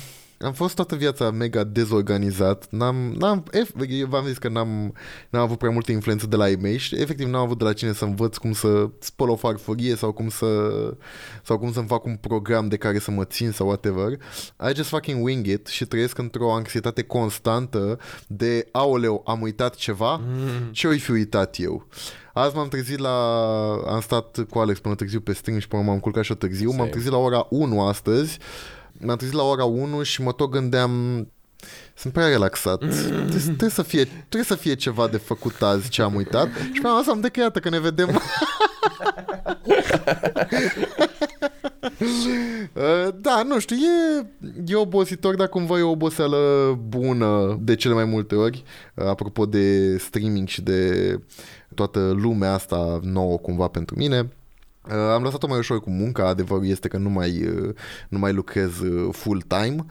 [0.44, 2.66] am fost toată viața mega dezorganizat.
[2.70, 3.44] N-am, n-am,
[3.88, 4.94] eu v-am zis că n-am,
[5.30, 7.72] n-am avut prea multe influență de la ei mei și efectiv n-am avut de la
[7.72, 10.46] cine să învăț cum să spăl o farfurie sau cum să
[11.42, 14.12] sau cum să-mi fac un program de care să mă țin sau whatever.
[14.70, 20.16] I just fucking wing it și trăiesc într-o anxietate constantă de aoleu, am uitat ceva?
[20.16, 20.72] Mm.
[20.72, 21.86] Ce oi fi uitat eu?
[22.32, 23.16] Azi m-am trezit la...
[23.86, 26.68] Am stat cu Alex până târziu pe stream și până m-am culcat și eu târziu.
[26.70, 26.82] Same.
[26.82, 28.38] M-am trezit la ora 1 astăzi
[29.00, 31.26] m-am trezit la ora 1 și mă tot gândeam
[31.94, 32.78] sunt prea relaxat.
[32.78, 36.48] Trebuie, trebuie, să fie, trebuie să fie ceva de făcut azi ce am uitat.
[36.72, 38.08] Și pe am de că iată că ne vedem.
[42.74, 44.26] Uh, da, nu știu, e,
[44.66, 46.38] e obositor, dar cumva e o oboseală
[46.88, 48.62] bună de cele mai multe ori.
[48.94, 51.20] Uh, apropo de streaming și de
[51.74, 54.28] toată lumea asta nouă cumva pentru mine.
[54.88, 57.74] Uh, am lăsat-o mai ușor cu munca, adevărul este că nu mai, uh,
[58.08, 59.84] nu mai lucrez uh, full-time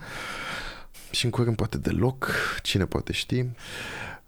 [1.10, 2.30] și în curând poate deloc,
[2.62, 3.44] cine poate ști.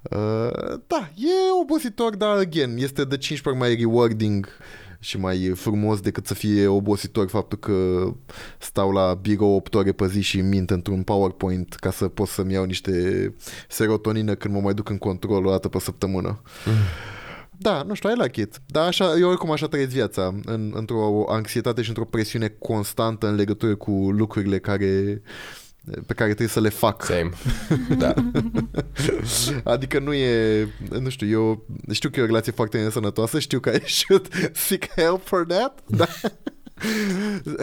[0.03, 4.49] Uh, da, e obositor, dar again, este de 15 ori mai rewarding
[4.99, 8.09] și mai frumos decât să fie obositor faptul că
[8.59, 12.53] stau la birou 8 ore pe zi și mint într-un PowerPoint ca să pot să-mi
[12.53, 13.35] iau niște
[13.69, 16.41] serotonină când mă mai duc în control o dată pe săptămână.
[16.67, 16.73] Mm.
[17.59, 18.61] Da, nu știu, I like it.
[18.67, 23.35] Dar așa, eu oricum așa trăiesc viața, în, într-o anxietate și într-o presiune constantă în
[23.35, 25.23] legătură cu lucrurile care
[26.07, 27.05] pe care trebuie să le fac.
[27.05, 27.31] Same.
[27.99, 28.15] da.
[29.73, 30.69] adică nu e,
[31.01, 34.89] nu știu, eu știu că e o relație foarte nesănătoasă, știu că I should seek
[34.95, 36.07] help for that, da.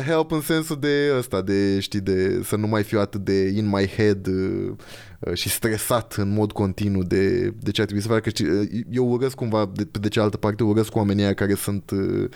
[0.05, 3.69] help în sensul de ăsta, de, știi, de să nu mai fiu atât de in
[3.69, 8.09] my head uh, Uh, și stresat în mod continuu de, de ce ar trebui să
[8.09, 8.29] facă.
[8.43, 12.29] Uh, eu urăsc cumva, de, de cealaltă parte, urăsc cu oamenii care sunt, uh,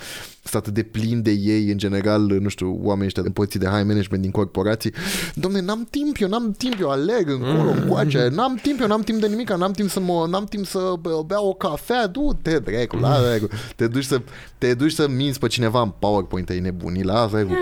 [0.44, 3.66] sunt atât de plini de ei, în general, nu știu, oamenii ăștia de poziții de
[3.66, 4.94] high management din corporații.
[5.34, 7.82] Domne, n-am timp, eu n-am timp, eu aleg încolo, mm.
[7.82, 10.94] încoace, n-am timp, eu n-am timp de nimic, n-am timp să mă, n-am timp să
[11.26, 13.48] beau o cafea, du-te, dracu, la dracu.
[13.76, 14.22] Te duci să,
[14.58, 17.54] te duci să minți pe cineva în PowerPoint, ai nebunii, la asta cu...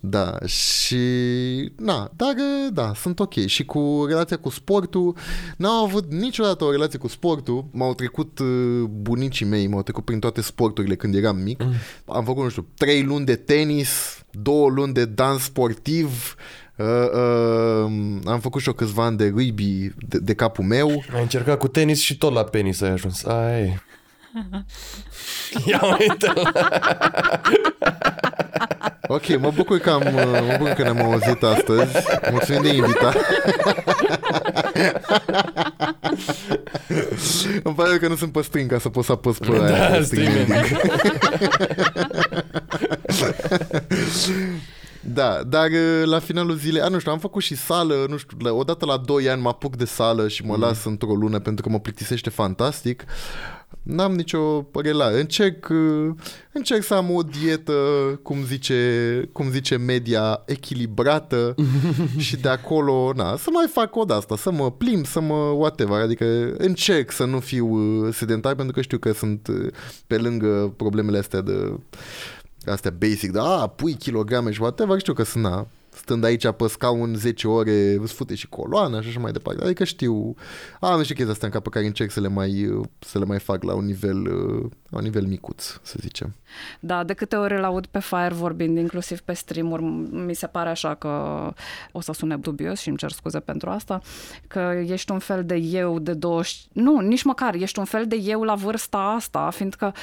[0.00, 0.96] Da, și
[1.76, 2.34] na, dar
[2.72, 3.46] da, sunt ok.
[3.46, 5.16] Și cu relația cu sportul,
[5.56, 7.64] n-am avut niciodată o relație cu sportul.
[7.72, 11.62] M-au trecut uh, bunicii mei, m-au trecut prin toate sporturile când eram mic.
[11.62, 11.72] Mm.
[12.06, 16.34] Am făcut, nu știu, trei luni de tenis, două luni de dans sportiv,
[16.76, 17.92] Uh, uh,
[18.24, 21.04] am făcut și o câțiva ani de rugby de, de capul meu.
[21.14, 23.24] Ai încercat cu tenis și tot la penis ai ajuns.
[23.24, 23.82] Ai.
[25.66, 26.32] Ia uite
[29.14, 31.92] Ok, mă bucur că, am, mă bucur că ne-am auzit astăzi.
[32.30, 33.16] Mulțumim de invitat.
[37.62, 40.02] Îmi pare că nu sunt pe string ca să pot să apăs pe Da, aia.
[40.02, 40.46] streaming.
[45.06, 48.36] Da, dar uh, la finalul zilei, a, nu știu, am făcut și sală, nu știu,
[48.40, 51.64] la- odată la 2 ani mă apuc de sală și mă las într-o lună pentru
[51.64, 53.04] că mă plictisește fantastic.
[53.82, 55.20] N-am nicio relație.
[55.20, 56.14] Încerc, uh,
[56.52, 57.72] încerc să am o dietă,
[58.22, 61.54] cum zice, cum zice media, echilibrată
[62.16, 65.34] și de acolo, na, să mai fac o de asta, să mă plimb, să mă
[65.34, 69.72] whatever, adică încerc să nu fiu uh, sedentar pentru că știu că sunt uh,
[70.06, 71.76] pe lângă problemele astea de
[72.66, 76.66] astea basic, da, a, pui kilograme și whatever, știu că sunt, na, stând aici pe
[76.66, 79.64] scaun 10 ore, îți fute și coloana și așa mai departe.
[79.64, 80.34] Adică știu,
[80.80, 83.38] am niște chestii astea în cap pe care încerc să le mai, să le mai
[83.38, 84.22] fac la un nivel,
[84.88, 86.34] la un nivel micuț, să zicem.
[86.80, 90.68] Da, de câte ori îl aud pe Fire vorbind, inclusiv pe stream-uri, mi se pare
[90.68, 91.08] așa că
[91.92, 94.00] o să sune dubios și îmi cer scuze pentru asta,
[94.46, 96.66] că ești un fel de eu de 20...
[96.72, 99.94] Nu, nici măcar, ești un fel de eu la vârsta asta, fiindcă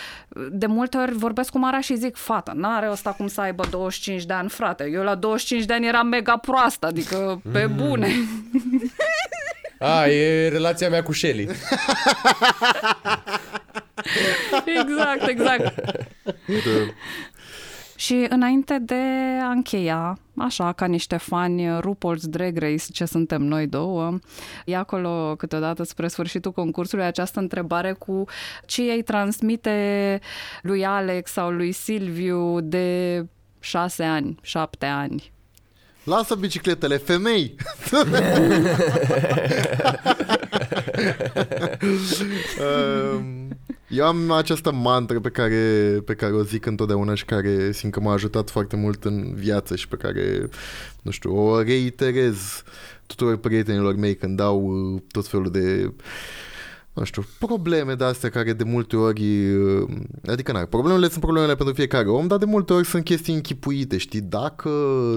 [0.52, 4.26] de multe ori vorbesc cu Mara și zic, fată, n-are ăsta cum să aibă 25
[4.26, 4.90] de ani, frate.
[4.92, 8.08] Eu la 25 de ani eram mega proastă, adică pe bune.
[9.80, 11.48] A, e relația mea cu Shelly.
[14.82, 15.76] exact, exact.
[16.46, 16.94] De,
[17.96, 19.04] Și înainte de
[19.42, 24.20] a încheia, așa, ca niște fani RuPaul's Drag Race, ce suntem noi două,
[24.66, 28.24] e acolo câteodată spre sfârșitul concursului această întrebare cu
[28.66, 30.20] ce îi transmite
[30.62, 33.26] lui Alex sau lui Silviu de
[33.60, 35.31] șase ani, șapte ani.
[36.04, 37.56] Lasă bicicletele, femei!
[42.62, 43.48] Um,
[43.88, 45.56] Eu am această mantră pe care,
[46.06, 49.76] pe care o zic întotdeauna și care simt că m-a ajutat foarte mult în viață
[49.76, 50.50] și pe care,
[51.02, 52.64] nu știu, o reiterez
[53.06, 55.94] tuturor prietenilor mei când dau uh, tot felul de
[56.94, 59.90] nu știu, probleme de astea care de multe ori, uh,
[60.28, 63.98] adică na, problemele sunt problemele pentru fiecare om, dar de multe ori sunt chestii închipuite,
[63.98, 64.70] știi, dacă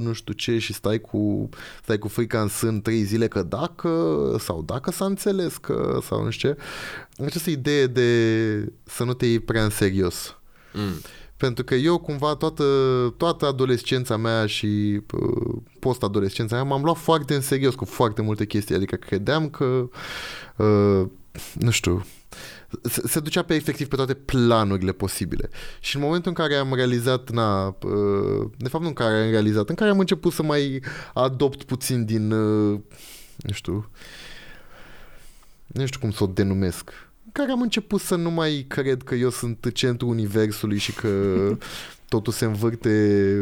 [0.02, 1.48] nu știu ce și stai cu,
[1.82, 3.90] stai cu frica în sân trei zile că dacă,
[4.38, 6.58] sau dacă s-a înțeles că, sau nu știu ce,
[7.24, 10.36] această idee de să nu te iei prea în serios.
[10.72, 11.00] Mm.
[11.36, 12.64] Pentru că eu cumva toată,
[13.16, 18.46] toată adolescența mea și uh, post-adolescența mea m-am luat foarte în serios cu foarte multe
[18.46, 18.74] chestii.
[18.74, 19.88] Adică credeam că,
[20.56, 21.06] uh,
[21.52, 22.04] nu știu,
[22.82, 25.48] se, se ducea pe efectiv pe toate planurile posibile.
[25.80, 29.30] Și în momentul în care am realizat, na, uh, de fapt nu în care am
[29.30, 30.82] realizat, în care am început să mai
[31.14, 32.80] adopt puțin din, uh,
[33.36, 33.90] nu știu,
[35.66, 36.90] nu știu cum să o denumesc,
[37.32, 41.08] care am început să nu mai cred că eu sunt centrul universului și că
[42.14, 42.88] totul se învârte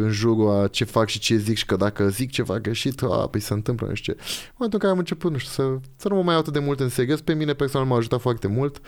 [0.00, 3.28] în jurul a ce fac și ce zic și că dacă zic ceva greșit, a,
[3.30, 4.18] păi se întâmplă, nu știu ce.
[4.20, 6.52] În momentul în care am început, nu știu, să, să nu mă mai iau atât
[6.52, 8.80] de mult în serios, pe mine personal m-a ajutat foarte mult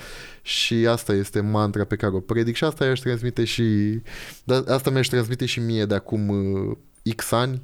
[0.43, 3.65] și asta este mantra pe care o predic și asta i-aș transmite și,
[4.45, 6.77] da, asta mi-aș transmite și mie de acum uh,
[7.17, 7.63] X ani,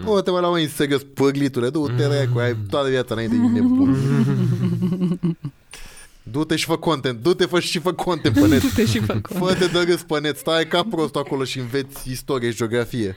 [0.00, 0.08] Mm.
[0.08, 2.36] O, te mai la mai în serios, păglitule, du-te mm.
[2.36, 3.96] ai toată viața înainte, e nebun.
[6.34, 8.60] Du-te și fă content, du-te fă și fă content pe net.
[8.60, 12.50] Du-te și fă Fă-te de râs pe net, stai ca prost acolo și înveți istorie
[12.50, 13.16] și geografie.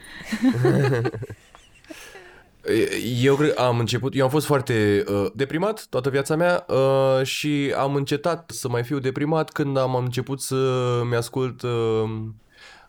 [3.22, 7.74] Eu cred, am început, eu am fost foarte uh, deprimat toată viața mea uh, și
[7.76, 12.10] am încetat să mai fiu deprimat când am început să-mi ascult uh,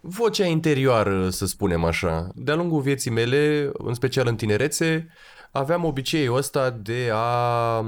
[0.02, 2.30] vocea interioară, să spunem așa.
[2.36, 5.08] De-a lungul vieții mele, în special în tinerețe,
[5.52, 7.86] aveam obiceiul ăsta de a...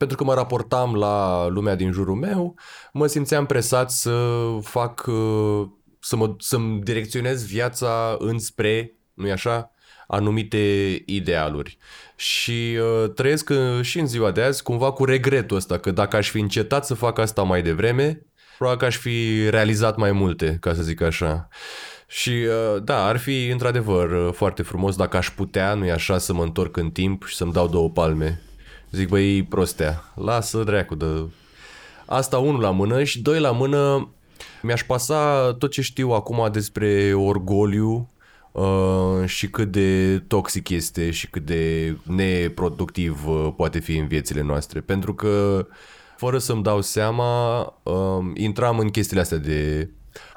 [0.00, 2.54] Pentru că mă raportam la lumea din jurul meu,
[2.92, 5.68] mă simțeam presat să fac, uh,
[6.00, 9.70] să mă, să-mi direcționez viața înspre, nu-i așa?
[10.06, 10.58] anumite
[11.06, 11.78] idealuri.
[12.16, 16.16] Și uh, trăiesc uh, și în ziua de azi cumva cu regretul ăsta, că dacă
[16.16, 20.56] aș fi încetat să fac asta mai devreme, probabil că aș fi realizat mai multe,
[20.60, 21.48] ca să zic așa.
[22.06, 26.32] Și uh, da, ar fi într-adevăr uh, foarte frumos dacă aș putea, nu-i așa, să
[26.32, 28.42] mă întorc în timp și să-mi dau două palme.
[28.90, 31.28] Zic, băi, prostea, lasă dracu de...
[32.06, 34.08] Asta unul la mână și doi la mână
[34.62, 38.10] mi-aș pasa tot ce știu acum despre orgoliu,
[38.52, 44.42] uh, și cât de toxic este și cât de neproductiv uh, poate fi în viețile
[44.42, 44.80] noastre.
[44.80, 45.66] Pentru că,
[46.16, 49.90] fără să-mi dau seama, uh, intram în chestiile astea de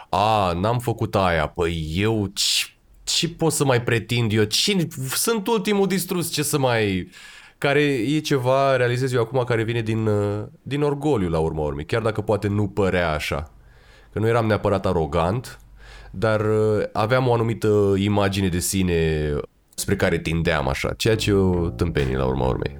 [0.09, 2.65] a, n-am făcut aia, păi eu ce,
[3.03, 4.43] ce pot să mai pretind eu?
[4.43, 7.09] Cine, sunt ultimul distrus, ce să mai...
[7.63, 11.85] Care e ceva, realizez eu acum, care vine din, uh, din orgoliu la urma urmei,
[11.85, 13.51] chiar dacă poate nu părea așa.
[14.13, 15.59] Că nu eram neapărat arogant,
[16.11, 19.31] dar uh, aveam o anumită imagine de sine
[19.75, 22.79] spre care tindeam așa, ceea ce o tâmpenie la urma urmei.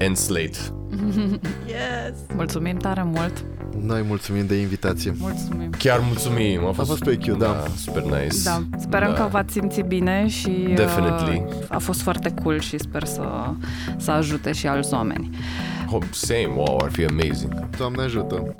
[0.00, 0.58] And Slate.
[1.66, 2.14] Yes!
[2.34, 3.44] Mulțumim tare mult!
[3.80, 5.12] Noi mulțumim de invitație.
[5.18, 5.70] Mulțumim!
[5.78, 7.62] Chiar mulțumim, a fost, A fost pe IQ, da.
[7.76, 8.36] super nice.
[8.44, 9.22] Da, sperăm Da.
[9.22, 11.44] că v-ați simțit bine și Definitely.
[11.48, 13.22] uh, a fost foarte cool și sper să,
[13.96, 15.30] să ajute și alți oameni.
[15.90, 17.66] Oh, same, wow, ar fi amazing.
[17.78, 18.54] Doamne ajută!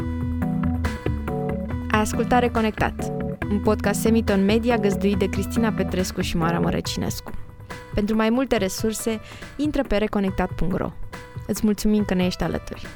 [1.90, 3.12] Ai ascultat Reconectat,
[3.50, 7.30] un podcast Semiton Media găzduit de Cristina Petrescu și Mara Mărăcinescu.
[7.94, 9.20] Pentru mai multe resurse,
[9.56, 10.90] intră pe reconectat.ro.
[11.46, 12.86] Îți mulțumim că ne ești alături.